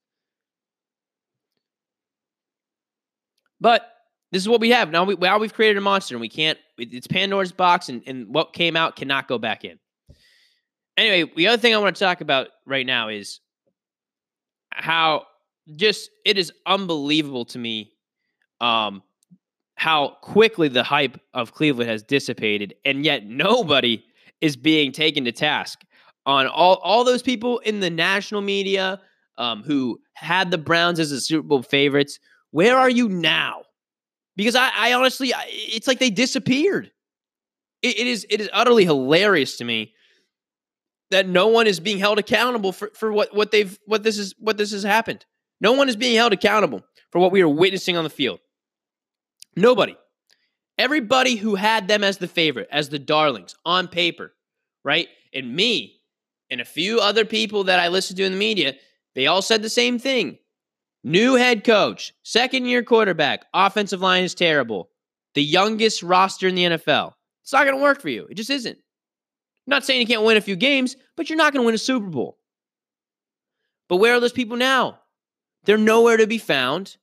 But 3.60 3.88
this 4.32 4.42
is 4.42 4.48
what 4.48 4.60
we 4.60 4.70
have 4.70 4.90
now. 4.90 5.04
We 5.04 5.14
now 5.16 5.38
we've 5.38 5.54
created 5.54 5.78
a 5.78 5.80
monster, 5.80 6.14
and 6.14 6.20
we 6.20 6.28
can't. 6.28 6.58
It's 6.78 7.06
Pandora's 7.06 7.52
box, 7.52 7.88
and, 7.88 8.02
and 8.06 8.28
what 8.28 8.52
came 8.52 8.76
out 8.76 8.96
cannot 8.96 9.28
go 9.28 9.38
back 9.38 9.64
in. 9.64 9.78
Anyway, 10.96 11.30
the 11.36 11.46
other 11.48 11.60
thing 11.60 11.74
I 11.74 11.78
want 11.78 11.94
to 11.96 12.04
talk 12.04 12.20
about 12.20 12.48
right 12.66 12.86
now 12.86 13.08
is 13.08 13.40
how 14.70 15.24
just 15.76 16.10
it 16.24 16.38
is 16.38 16.52
unbelievable 16.66 17.44
to 17.46 17.58
me 17.58 17.92
um, 18.60 19.02
how 19.76 20.16
quickly 20.22 20.68
the 20.68 20.82
hype 20.82 21.20
of 21.34 21.52
Cleveland 21.52 21.90
has 21.90 22.02
dissipated, 22.02 22.74
and 22.84 23.04
yet 23.04 23.26
nobody 23.26 24.02
is 24.40 24.56
being 24.56 24.90
taken 24.92 25.24
to 25.24 25.32
task 25.32 25.82
on 26.24 26.46
all 26.46 26.76
all 26.82 27.04
those 27.04 27.22
people 27.22 27.58
in 27.60 27.80
the 27.80 27.90
national 27.90 28.40
media 28.40 29.00
um, 29.38 29.62
who 29.62 30.00
had 30.14 30.50
the 30.50 30.58
Browns 30.58 30.98
as 30.98 31.10
the 31.10 31.20
Super 31.20 31.46
Bowl 31.46 31.62
favorites. 31.62 32.18
Where 32.50 32.76
are 32.76 32.90
you 32.90 33.08
now? 33.08 33.62
Because 34.36 34.54
I, 34.54 34.70
I 34.74 34.92
honestly, 34.92 35.32
it's 35.48 35.86
like 35.86 35.98
they 35.98 36.10
disappeared. 36.10 36.90
It, 37.82 37.98
it 37.98 38.06
is 38.06 38.26
it 38.30 38.40
is 38.40 38.50
utterly 38.52 38.84
hilarious 38.84 39.58
to 39.58 39.64
me 39.64 39.92
that 41.10 41.28
no 41.28 41.48
one 41.48 41.66
is 41.66 41.80
being 41.80 41.98
held 41.98 42.18
accountable 42.18 42.72
for, 42.72 42.90
for 42.94 43.12
what, 43.12 43.34
what 43.34 43.50
they've 43.50 43.78
what 43.86 44.02
this 44.02 44.18
is 44.18 44.34
what 44.38 44.56
this 44.56 44.72
has 44.72 44.82
happened. 44.82 45.24
No 45.60 45.72
one 45.72 45.88
is 45.88 45.96
being 45.96 46.16
held 46.16 46.32
accountable 46.32 46.82
for 47.10 47.18
what 47.18 47.32
we 47.32 47.40
are 47.42 47.48
witnessing 47.48 47.96
on 47.96 48.04
the 48.04 48.10
field. 48.10 48.40
Nobody. 49.56 49.96
Everybody 50.78 51.36
who 51.36 51.54
had 51.54 51.88
them 51.88 52.04
as 52.04 52.18
the 52.18 52.28
favorite, 52.28 52.68
as 52.70 52.90
the 52.90 52.98
darlings 52.98 53.54
on 53.64 53.88
paper, 53.88 54.34
right? 54.84 55.08
And 55.32 55.56
me 55.56 56.02
and 56.50 56.60
a 56.60 56.66
few 56.66 57.00
other 57.00 57.24
people 57.24 57.64
that 57.64 57.80
I 57.80 57.88
listened 57.88 58.18
to 58.18 58.24
in 58.24 58.32
the 58.32 58.38
media, 58.38 58.74
they 59.14 59.26
all 59.26 59.40
said 59.40 59.62
the 59.62 59.70
same 59.70 59.98
thing. 59.98 60.38
New 61.06 61.36
head 61.36 61.62
coach, 61.62 62.12
second 62.24 62.64
year 62.66 62.82
quarterback, 62.82 63.44
offensive 63.54 64.00
line 64.00 64.24
is 64.24 64.34
terrible. 64.34 64.90
The 65.36 65.42
youngest 65.44 66.02
roster 66.02 66.48
in 66.48 66.56
the 66.56 66.64
NFL. 66.64 67.12
It's 67.44 67.52
not 67.52 67.64
going 67.64 67.76
to 67.76 67.82
work 67.82 68.00
for 68.00 68.08
you. 68.08 68.26
It 68.28 68.34
just 68.34 68.50
isn't. 68.50 68.74
I'm 68.74 69.68
not 69.68 69.84
saying 69.84 70.00
you 70.00 70.06
can't 70.08 70.24
win 70.24 70.36
a 70.36 70.40
few 70.40 70.56
games, 70.56 70.96
but 71.16 71.30
you're 71.30 71.36
not 71.36 71.52
going 71.52 71.62
to 71.62 71.66
win 71.66 71.76
a 71.76 71.78
Super 71.78 72.08
Bowl. 72.08 72.40
But 73.88 73.98
where 73.98 74.16
are 74.16 74.20
those 74.20 74.32
people 74.32 74.56
now? 74.56 74.98
They're 75.64 75.78
nowhere 75.78 76.16
to 76.16 76.26
be 76.26 76.38
found. 76.38 76.96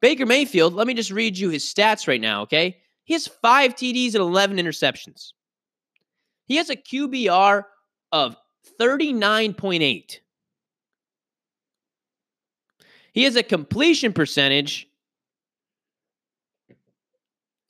Baker 0.00 0.24
Mayfield, 0.24 0.72
let 0.72 0.86
me 0.86 0.94
just 0.94 1.10
read 1.10 1.36
you 1.36 1.50
his 1.50 1.66
stats 1.66 2.08
right 2.08 2.22
now, 2.22 2.44
okay? 2.44 2.78
He 3.04 3.12
has 3.12 3.26
five 3.26 3.74
TDs 3.74 4.14
and 4.14 4.22
11 4.22 4.56
interceptions. 4.56 5.32
He 6.46 6.56
has 6.56 6.70
a 6.70 6.76
QBR 6.76 7.64
of 8.10 8.36
39.8. 8.80 10.20
He 13.14 13.22
has 13.22 13.36
a 13.36 13.42
completion 13.42 14.12
percentage 14.12 14.88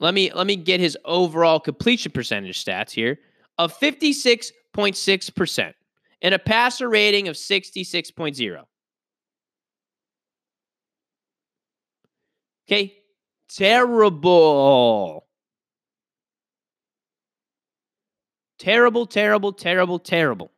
let 0.01 0.13
me 0.13 0.33
let 0.33 0.47
me 0.47 0.57
get 0.57 0.81
his 0.81 0.99
overall 1.05 1.61
completion 1.61 2.13
percentage 2.13 2.63
stats 2.63 2.91
here 2.91 3.21
of 3.57 3.79
56.6% 3.79 5.75
and 6.21 6.35
a 6.35 6.39
passer 6.39 6.89
rating 6.89 7.29
of 7.29 7.37
66.0. 7.37 8.65
Okay, 12.67 12.95
terrible. 13.49 15.27
Terrible, 18.59 19.07
terrible, 19.07 19.53
terrible, 19.53 19.99
terrible. 19.99 20.51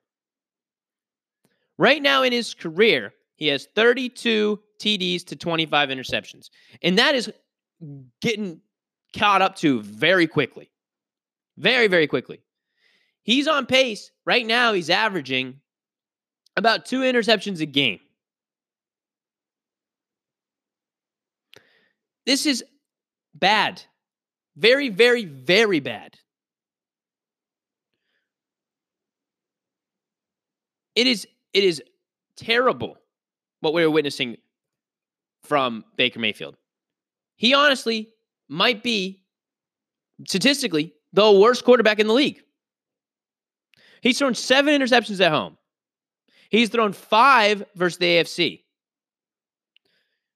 Right 1.79 2.01
now 2.01 2.23
in 2.23 2.33
his 2.33 2.55
career, 2.55 3.13
he 3.37 3.49
has 3.49 3.69
32 3.75 4.61
TDs 4.81 5.25
to 5.27 5.37
25 5.37 5.89
interceptions. 5.91 6.51
And 6.83 6.99
that 6.99 7.15
is 7.15 7.31
getting 8.21 8.61
caught 9.17 9.43
up 9.43 9.57
to 9.57 9.83
very 9.83 10.27
quickly. 10.27 10.71
Very, 11.59 11.87
very 11.87 12.07
quickly. 12.07 12.41
He's 13.23 13.47
on 13.47 13.67
pace. 13.67 14.11
Right 14.25 14.47
now, 14.47 14.73
he's 14.73 14.91
averaging 14.91 15.61
about 16.57 16.87
two 16.87 17.01
interceptions 17.01 17.61
a 17.61 17.67
game. 17.67 18.01
This 22.25 22.47
is 22.47 22.65
bad. 23.35 23.83
Very, 24.57 24.89
very, 24.89 25.25
very 25.25 25.81
bad. 25.81 26.17
It 30.95 31.07
is 31.07 31.27
it 31.53 31.63
is 31.63 31.83
terrible 32.37 32.97
what 33.61 33.75
we 33.75 33.83
are 33.83 33.91
witnessing 33.91 34.37
from 35.43 35.85
Baker 35.97 36.19
Mayfield. 36.19 36.57
He 37.37 37.55
honestly 37.55 38.11
might 38.49 38.83
be 38.83 39.23
statistically 40.27 40.95
the 41.13 41.31
worst 41.31 41.65
quarterback 41.65 41.99
in 41.99 42.07
the 42.07 42.13
league. 42.13 42.43
He's 44.01 44.19
thrown 44.19 44.35
seven 44.35 44.81
interceptions 44.81 45.25
at 45.25 45.33
home. 45.33 45.57
He's 46.51 46.69
thrown 46.69 46.93
five 46.93 47.65
versus 47.75 47.99
the 47.99 48.07
AFC. 48.07 48.63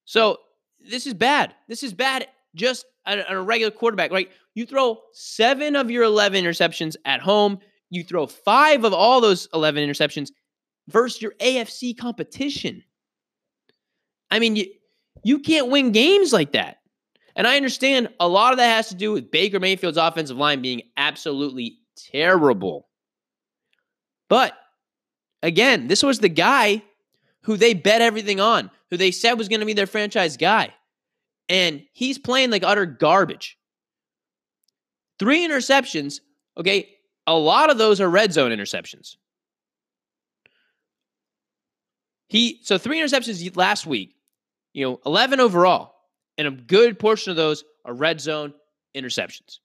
So 0.05 0.39
this 0.81 1.07
is 1.07 1.15
bad. 1.15 1.55
This 1.69 1.83
is 1.83 1.95
bad 1.95 2.27
just 2.55 2.85
on 3.07 3.23
a 3.29 3.41
regular 3.41 3.71
quarterback. 3.71 4.11
Right? 4.11 4.31
You 4.55 4.67
throw 4.67 5.01
seven 5.13 5.77
of 5.77 5.91
your 5.91 6.03
11 6.03 6.45
interceptions 6.45 6.97
at 7.05 7.21
home. 7.21 7.61
You 7.91 8.03
throw 8.03 8.27
five 8.27 8.85
of 8.85 8.93
all 8.93 9.21
those 9.21 9.49
11 9.55 9.89
interceptions 9.89 10.31
versus 10.89 11.23
your 11.23 11.33
AFC 11.41 11.97
competition. 11.97 12.83
I 14.31 14.39
mean, 14.39 14.57
you, 14.57 14.67
you 15.23 15.39
can't 15.41 15.69
win 15.69 15.93
games 15.93 16.33
like 16.33 16.53
that. 16.53 16.79
And 17.37 17.47
I 17.47 17.57
understand 17.57 18.09
a 18.19 18.29
lot 18.29 18.53
of 18.53 18.59
that 18.59 18.77
has 18.77 18.89
to 18.89 18.95
do 18.95 19.13
with 19.13 19.31
Baker 19.31 19.61
Mayfield's 19.61 19.99
offensive 19.99 20.37
line 20.37 20.63
being 20.63 20.83
absolutely 20.97 21.79
terrible. 21.97 22.89
But 24.29 24.55
again, 25.43 25.89
this 25.89 26.03
was 26.03 26.19
the 26.19 26.29
guy 26.29 26.83
who 27.43 27.57
they 27.57 27.75
bet 27.75 28.03
everything 28.03 28.41
on, 28.41 28.71
who 28.91 28.97
they 28.97 29.11
said 29.11 29.35
was 29.35 29.49
going 29.49 29.61
to 29.61 29.67
be 29.67 29.73
their 29.73 29.87
franchise 29.87 30.37
guy. 30.37 30.75
And 31.49 31.83
he's 31.93 32.19
playing 32.19 32.51
like 32.51 32.63
utter 32.63 32.87
garbage. 32.87 33.59
Three 35.19 35.47
interceptions. 35.47 36.21
Okay. 36.57 36.89
A 37.27 37.35
lot 37.35 37.71
of 37.71 37.79
those 37.79 38.01
are 38.01 38.09
red 38.09 38.33
zone 38.33 38.51
interceptions. 38.51 39.17
He 42.29 42.61
so 42.63 42.79
three 42.79 43.01
interceptions 43.01 43.57
last 43.57 43.87
week, 43.87 44.15
you 44.73 44.85
know, 44.85 45.01
11 45.05 45.41
overall, 45.41 45.95
and 46.39 46.47
a 46.47 46.51
good 46.51 46.99
portion 46.99 47.31
of 47.31 47.37
those 47.37 47.65
are 47.85 47.93
red 47.93 48.21
zone 48.21 48.55
interceptions. 48.97 49.59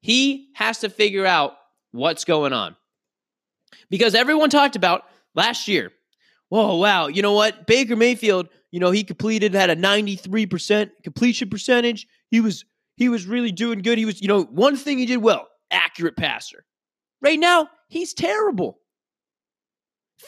He 0.00 0.48
has 0.54 0.80
to 0.80 0.88
figure 0.88 1.26
out 1.26 1.54
what's 1.92 2.24
going 2.24 2.52
on. 2.52 2.76
Because 3.90 4.14
everyone 4.14 4.50
talked 4.50 4.76
about 4.76 5.02
last 5.34 5.68
year, 5.68 5.92
whoa, 6.48 6.76
wow, 6.76 7.08
you 7.08 7.22
know 7.22 7.32
what? 7.32 7.66
Baker 7.66 7.96
Mayfield, 7.96 8.48
you 8.70 8.80
know, 8.80 8.90
he 8.90 9.04
completed 9.04 9.54
had 9.54 9.70
a 9.70 9.76
93% 9.76 10.90
completion 11.02 11.48
percentage. 11.48 12.06
He 12.30 12.40
was 12.40 12.64
he 12.96 13.08
was 13.08 13.26
really 13.26 13.52
doing 13.52 13.80
good. 13.80 13.96
He 13.96 14.04
was, 14.04 14.20
you 14.20 14.26
know, 14.26 14.42
one 14.42 14.76
thing 14.76 14.98
he 14.98 15.06
did 15.06 15.18
well, 15.18 15.46
accurate 15.70 16.16
passer. 16.16 16.64
Right 17.22 17.38
now, 17.38 17.68
he's 17.88 18.12
terrible. 18.12 18.80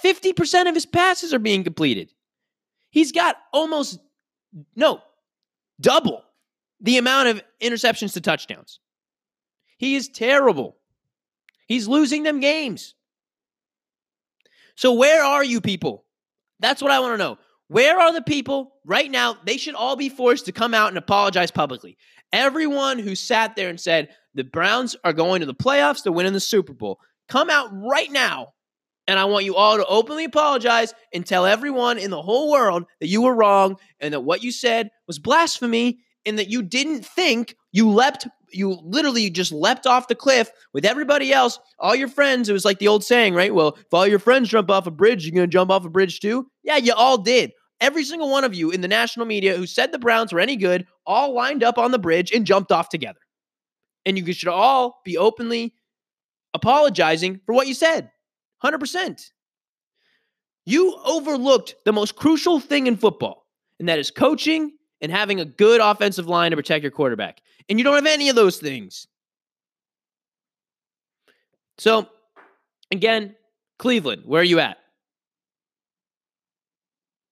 50% 0.04 0.68
of 0.68 0.74
his 0.74 0.86
passes 0.86 1.34
are 1.34 1.40
being 1.40 1.64
completed. 1.64 2.12
He's 2.90 3.12
got 3.12 3.36
almost, 3.52 3.98
no, 4.76 5.00
double 5.80 6.22
the 6.80 6.98
amount 6.98 7.28
of 7.28 7.42
interceptions 7.62 8.12
to 8.14 8.20
touchdowns. 8.20 8.80
He 9.78 9.94
is 9.94 10.08
terrible. 10.08 10.76
He's 11.66 11.88
losing 11.88 12.22
them 12.22 12.40
games. 12.40 12.94
So, 14.74 14.92
where 14.92 15.22
are 15.22 15.44
you 15.44 15.60
people? 15.60 16.04
That's 16.58 16.82
what 16.82 16.90
I 16.90 17.00
want 17.00 17.14
to 17.14 17.18
know. 17.18 17.38
Where 17.68 17.98
are 17.98 18.12
the 18.12 18.22
people 18.22 18.72
right 18.84 19.10
now? 19.10 19.36
They 19.44 19.56
should 19.56 19.74
all 19.74 19.94
be 19.94 20.08
forced 20.08 20.46
to 20.46 20.52
come 20.52 20.74
out 20.74 20.88
and 20.88 20.98
apologize 20.98 21.50
publicly. 21.50 21.96
Everyone 22.32 22.98
who 22.98 23.14
sat 23.14 23.56
there 23.56 23.68
and 23.68 23.80
said 23.80 24.08
the 24.34 24.42
Browns 24.44 24.96
are 25.04 25.12
going 25.12 25.40
to 25.40 25.46
the 25.46 25.54
playoffs, 25.54 26.02
they're 26.02 26.12
winning 26.12 26.32
the 26.32 26.40
Super 26.40 26.72
Bowl, 26.72 26.98
come 27.28 27.48
out 27.50 27.70
right 27.72 28.10
now 28.10 28.54
and 29.10 29.18
I 29.18 29.24
want 29.24 29.44
you 29.44 29.56
all 29.56 29.76
to 29.76 29.84
openly 29.86 30.22
apologize 30.22 30.94
and 31.12 31.26
tell 31.26 31.44
everyone 31.44 31.98
in 31.98 32.12
the 32.12 32.22
whole 32.22 32.48
world 32.48 32.84
that 33.00 33.08
you 33.08 33.22
were 33.22 33.34
wrong 33.34 33.76
and 33.98 34.14
that 34.14 34.20
what 34.20 34.44
you 34.44 34.52
said 34.52 34.88
was 35.08 35.18
blasphemy 35.18 35.98
and 36.24 36.38
that 36.38 36.48
you 36.48 36.62
didn't 36.62 37.04
think 37.04 37.56
you 37.72 37.90
leapt, 37.90 38.28
you 38.52 38.78
literally 38.84 39.28
just 39.28 39.50
leapt 39.50 39.84
off 39.84 40.06
the 40.06 40.14
cliff 40.14 40.52
with 40.72 40.84
everybody 40.84 41.32
else, 41.32 41.58
all 41.80 41.96
your 41.96 42.06
friends. 42.06 42.48
It 42.48 42.52
was 42.52 42.64
like 42.64 42.78
the 42.78 42.86
old 42.86 43.02
saying, 43.02 43.34
right? 43.34 43.52
Well, 43.52 43.76
if 43.80 43.92
all 43.92 44.06
your 44.06 44.20
friends 44.20 44.48
jump 44.48 44.70
off 44.70 44.86
a 44.86 44.92
bridge, 44.92 45.26
you're 45.26 45.34
going 45.34 45.50
to 45.50 45.52
jump 45.52 45.72
off 45.72 45.84
a 45.84 45.90
bridge 45.90 46.20
too? 46.20 46.46
Yeah, 46.62 46.76
you 46.76 46.92
all 46.92 47.18
did. 47.18 47.50
Every 47.80 48.04
single 48.04 48.30
one 48.30 48.44
of 48.44 48.54
you 48.54 48.70
in 48.70 48.80
the 48.80 48.86
national 48.86 49.26
media 49.26 49.56
who 49.56 49.66
said 49.66 49.90
the 49.90 49.98
Browns 49.98 50.32
were 50.32 50.38
any 50.38 50.54
good 50.54 50.86
all 51.04 51.34
lined 51.34 51.64
up 51.64 51.78
on 51.78 51.90
the 51.90 51.98
bridge 51.98 52.30
and 52.30 52.46
jumped 52.46 52.70
off 52.70 52.88
together. 52.88 53.18
And 54.06 54.16
you 54.16 54.32
should 54.32 54.50
all 54.50 55.00
be 55.04 55.18
openly 55.18 55.74
apologizing 56.54 57.40
for 57.44 57.56
what 57.56 57.66
you 57.66 57.74
said. 57.74 58.12
100%. 58.62 59.30
You 60.66 60.96
overlooked 61.04 61.74
the 61.84 61.92
most 61.92 62.16
crucial 62.16 62.60
thing 62.60 62.86
in 62.86 62.96
football, 62.96 63.46
and 63.78 63.88
that 63.88 63.98
is 63.98 64.10
coaching 64.10 64.72
and 65.00 65.10
having 65.10 65.40
a 65.40 65.44
good 65.44 65.80
offensive 65.80 66.26
line 66.26 66.50
to 66.50 66.56
protect 66.56 66.82
your 66.82 66.90
quarterback. 66.90 67.40
And 67.68 67.78
you 67.78 67.84
don't 67.84 67.94
have 67.94 68.06
any 68.06 68.28
of 68.28 68.36
those 68.36 68.58
things. 68.58 69.06
So, 71.78 72.08
again, 72.90 73.34
Cleveland, 73.78 74.22
where 74.26 74.42
are 74.42 74.44
you 74.44 74.60
at? 74.60 74.76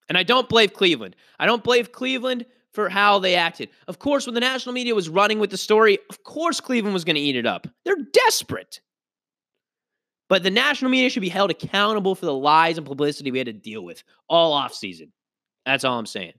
And 0.09 0.17
I 0.17 0.23
don't 0.23 0.49
blame 0.49 0.71
Cleveland. 0.71 1.17
I 1.39 1.45
don't 1.45 1.63
blame 1.63 1.85
Cleveland 1.85 2.47
for 2.73 2.89
how 2.89 3.19
they 3.19 3.35
acted. 3.35 3.69
Of 3.87 3.99
course, 3.99 4.27
when 4.27 4.35
the 4.35 4.41
national 4.41 4.73
media 4.73 4.95
was 4.95 5.09
running 5.09 5.39
with 5.39 5.51
the 5.51 5.59
story, 5.59 5.99
of 6.09 6.25
course 6.25 6.61
Cleveland 6.61 6.95
was 6.95 7.05
going 7.05 7.17
to 7.17 7.21
eat 7.21 7.37
it 7.37 7.45
up. 7.45 7.67
They're 7.85 7.97
desperate. 8.13 8.81
But 10.29 10.43
the 10.43 10.51
national 10.51 10.91
media 10.91 11.09
should 11.11 11.23
be 11.23 11.29
held 11.29 11.51
accountable 11.51 12.15
for 12.15 12.27
the 12.27 12.35
lies 12.35 12.77
and 12.77 12.87
publicity 12.87 13.31
we 13.31 13.39
had 13.39 13.47
to 13.47 13.53
deal 13.53 13.83
with 13.83 14.03
all 14.29 14.53
off 14.53 14.75
season. 14.75 15.13
That's 15.65 15.85
all 15.85 15.99
I'm 15.99 16.07
saying. 16.07 16.35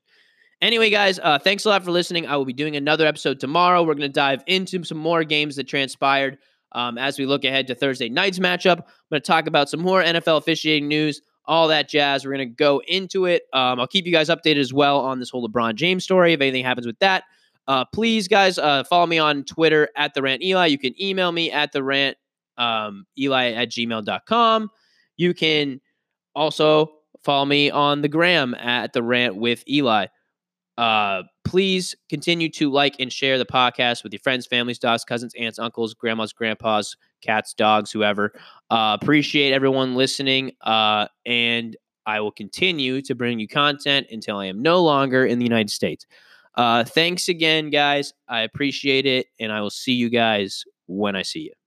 Anyway, 0.62 0.90
guys, 0.90 1.20
uh, 1.20 1.40
thanks 1.40 1.66
a 1.66 1.70
lot 1.70 1.84
for 1.84 1.92
listening. 1.92 2.28
I 2.28 2.36
will 2.36 2.46
be 2.46 2.54
doing 2.54 2.76
another 2.76 3.08
episode 3.08 3.40
tomorrow. 3.40 3.82
We're 3.82 3.94
going 3.94 4.02
to 4.02 4.10
dive 4.10 4.44
into 4.46 4.84
some 4.84 4.98
more 4.98 5.24
games 5.24 5.56
that 5.56 5.68
transpired 5.68 6.38
um, 6.74 6.98
as 6.98 7.18
we 7.18 7.26
look 7.26 7.46
ahead 7.46 7.68
to 7.68 7.76
Thursday 7.76 8.10
night's 8.10 8.40
matchup. 8.40 8.80
I'm 8.80 8.86
going 9.10 9.22
to 9.22 9.28
talk 9.28 9.48
about 9.48 9.70
some 9.70 9.80
more 9.80 10.04
NFL 10.04 10.38
officiating 10.38 10.88
news, 10.88 11.22
all 11.46 11.70
that 11.70 11.90
jazz. 11.90 12.26
We're 12.26 12.34
going 12.36 12.50
to 12.50 12.54
go 12.54 12.82
into 12.88 13.26
it. 13.26 13.44
Um, 13.54 13.80
I'll 13.80 13.88
keep 13.88 14.06
you 14.06 14.12
guys 14.12 14.30
updated 14.30 14.60
as 14.60 14.74
well 14.74 15.00
on 15.00 15.20
this 15.20 15.30
whole 15.30 15.48
LeBron 15.48 15.76
James 15.76 16.04
story 16.04 16.34
if 16.34 16.42
anything 16.42 16.66
happens 16.66 16.86
with 16.86 17.00
that. 17.00 17.24
Uh, 17.68 17.86
please, 17.86 18.28
guys, 18.28 18.58
uh, 18.58 18.84
follow 18.84 19.06
me 19.06 19.20
on 19.20 19.44
Twitter 19.44 19.90
at 19.96 20.14
the 20.14 20.22
rant 20.22 20.44
Eli. 20.44 20.66
You 20.66 20.80
can 20.80 21.00
email 21.02 21.32
me 21.32 21.52
at 21.52 21.72
the 21.72 21.84
rant 21.84 22.18
um, 22.60 23.06
eli 23.18 23.54
at 23.54 23.70
gmail.com. 23.70 24.70
You 25.18 25.34
can 25.34 25.82
also 26.36 26.92
follow 27.24 27.46
me 27.46 27.72
on 27.72 28.02
the 28.02 28.08
gram 28.08 28.54
at 28.56 28.94
the 28.94 29.02
rant 29.02 29.36
with 29.36 29.64
Eli. 29.68 30.06
Uh, 30.78 31.24
please 31.44 31.94
continue 32.10 32.48
to 32.48 32.72
like 32.72 32.96
and 33.00 33.12
share 33.12 33.38
the 33.38 33.46
podcast 33.46 34.04
with 34.04 34.14
your 34.14 34.20
friends, 34.22 34.46
families, 34.46 34.80
dogs, 34.80 35.04
cousins, 35.04 35.34
aunts, 35.38 35.60
uncles, 35.60 35.94
grandmas, 35.94 36.32
grandpas, 36.32 36.96
cats, 37.22 37.54
dogs, 37.54 37.92
whoever. 37.92 38.32
Uh, 38.70 38.96
appreciate 39.02 39.52
everyone 39.52 39.96
listening. 39.96 40.52
Uh, 40.62 41.08
and 41.26 41.76
I 42.06 42.22
will 42.22 42.32
continue 42.32 43.02
to 43.02 43.14
bring 43.14 43.40
you 43.40 43.48
content 43.48 44.08
until 44.10 44.38
I 44.38 44.46
am 44.46 44.62
no 44.62 44.82
longer 44.82 45.26
in 45.26 45.38
the 45.38 45.46
United 45.46 45.70
States. 45.70 46.06
Uh, 46.56 46.84
thanks 46.84 47.28
again, 47.28 47.70
guys. 47.70 48.14
I 48.28 48.42
appreciate 48.42 49.06
it. 49.06 49.28
And 49.40 49.52
I 49.52 49.60
will 49.62 49.70
see 49.70 49.94
you 49.94 50.10
guys 50.10 50.64
when 50.88 51.16
I 51.16 51.24
see 51.24 51.42
you. 51.42 51.59